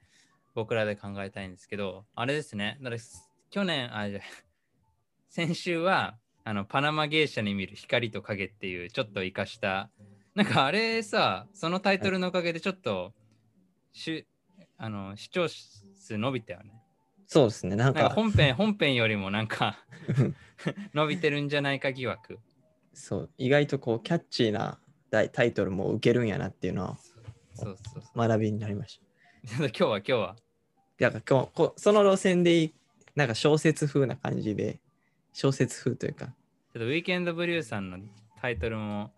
[0.55, 3.03] 僕らで考えたいんですけど、あれですね、だから
[3.51, 4.23] 去年、あ、じゃあ
[5.29, 9.91] 先週はあのパナマ芸者に見る光と影っていうちょっと生かした、
[10.35, 13.15] なんかあれさ、そのタイトルのおかげでちょっと
[13.93, 14.27] し
[14.77, 16.73] あの視聴数伸びたよね。
[17.27, 17.77] そうですね。
[17.77, 19.79] なんなんかか、本編本編よりもなんか
[20.93, 22.39] 伸びてるんじゃないか疑惑。
[22.93, 24.79] そう、意外とこう、キャッチーな
[25.11, 26.99] タイタイトルも受けるんやなっていうのは
[27.55, 28.03] そうそう。
[28.17, 29.12] 学びになりました。
[29.59, 30.37] 今日は今日は。
[30.99, 32.75] だからこうこうその路線でいい
[33.15, 34.79] なんか小説風な感じで
[35.33, 36.33] 小説風というかちょっ
[36.75, 37.99] とウィーケンドブリューさんの
[38.41, 39.13] タイトルも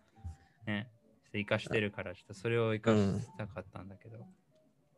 [0.66, 0.89] ね、
[1.33, 4.18] 生かしてるから、ちょっとそれを生かしたかったんだけど。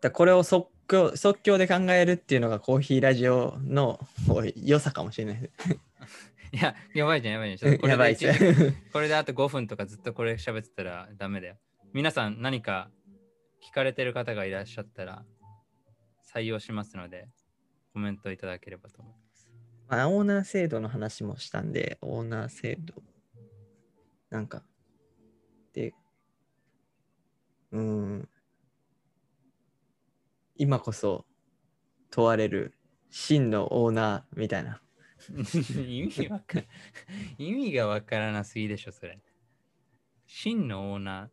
[0.01, 3.99] だこれを即興即興で考えるっていうのがコーヒーラジオの
[4.57, 5.73] 良さかもしれないです。
[6.53, 7.79] いや、やばいじゃん、やばいじゃん。
[7.79, 8.35] これやばいで。
[8.93, 11.57] これであと5分とかずっとこれ喋ってたらダメだよ。
[11.93, 12.91] 皆さん何か
[13.67, 15.25] 聞かれてる方がいらっしゃったら
[16.33, 17.29] 採用しますので、
[17.93, 19.49] コメントいただければと思います。
[19.89, 22.95] まあ、オーナー制度の話もしたんで、オーナー制度。
[24.31, 24.63] なんか、
[25.73, 25.95] で、
[27.73, 28.29] うーん、
[30.57, 31.27] 今こそ
[32.11, 32.75] 問われる
[33.11, 34.81] 真のオーナーみたいな。
[35.89, 36.63] 意味わか
[37.39, 39.21] 意味がわからなすぎでしょ、それ。
[40.27, 41.31] 真のオーナ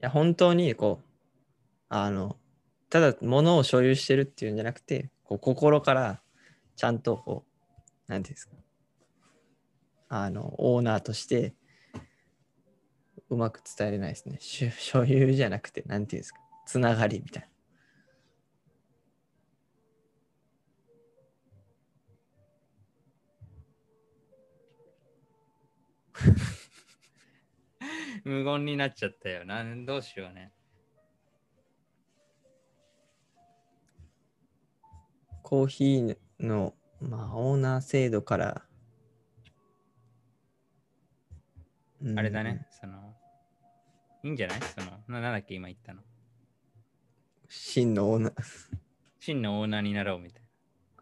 [0.00, 1.09] いや、本当にこう、
[1.90, 2.36] あの、
[2.88, 6.22] ただ物を所有してるっていうんじゃなくて、こう心から
[6.76, 7.44] ちゃんとこ
[8.08, 8.54] う、なんていうんですか、
[10.08, 11.52] あの、オーナーとして
[13.28, 14.38] うまく伝えれないですね。
[14.40, 17.48] 所有じゃなくて、なんていうんですか、つながりみたいな。
[28.24, 29.44] 無言になっちゃったよ。
[29.44, 30.52] などうしようね。
[35.50, 38.62] コーヒーの、まあ、オーナー制度から、
[42.00, 43.16] うんあれだね、その、
[44.22, 44.60] いいんじゃない？
[44.62, 46.02] その、ななんだっけ、今言ったの。
[47.48, 48.32] 真のオーナー。
[49.18, 50.42] 真のオーナーになろうみたい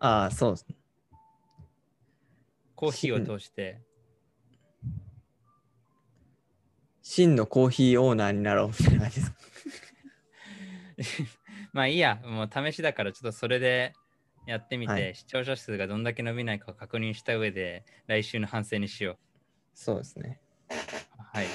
[0.00, 0.06] な。
[0.22, 0.76] ああ、そうですね。
[2.74, 3.82] コーヒーを通して、
[7.02, 9.20] 真のコーヒーオーナーになろうみたいな感じ
[10.96, 11.28] です。
[11.74, 13.92] まあいいや、もう試しだからちょっとそれで
[14.48, 19.18] やってみて、はい視聴者数がどんだけ伸びないかを確認した上で、来週の反省にしよ
[19.74, 20.40] そうですね。
[20.70, 20.74] う。
[21.18, 21.46] はい。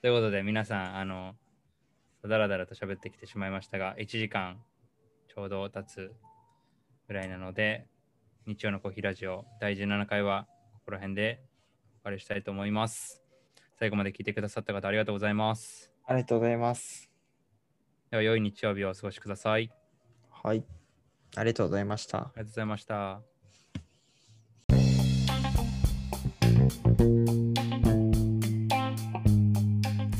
[0.00, 1.36] ということで、皆さん、あの、
[2.24, 4.58] だらだらと喋ってきてしまいましたが、1時間
[5.28, 6.14] ちょうど経つ
[7.08, 7.86] ぐらいなので、
[8.46, 11.42] 日曜のコーヒーラジオ第17回はここら辺で
[12.04, 13.22] お別れしたいと思います。
[13.78, 15.92] 最後まで聞いてくださった方ありがとうございます。
[16.06, 17.10] ありがとうございます。
[18.10, 19.70] では、良い日曜日をお過ごしください。
[20.30, 20.64] はい。
[21.35, 22.17] ありがとうございました。
[22.17, 23.21] ありがとうございました。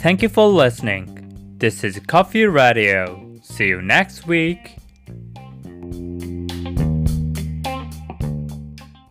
[0.01, 1.57] Thank you for listening.
[1.57, 3.39] This is Coffee Radio.
[3.41, 4.77] See you next week.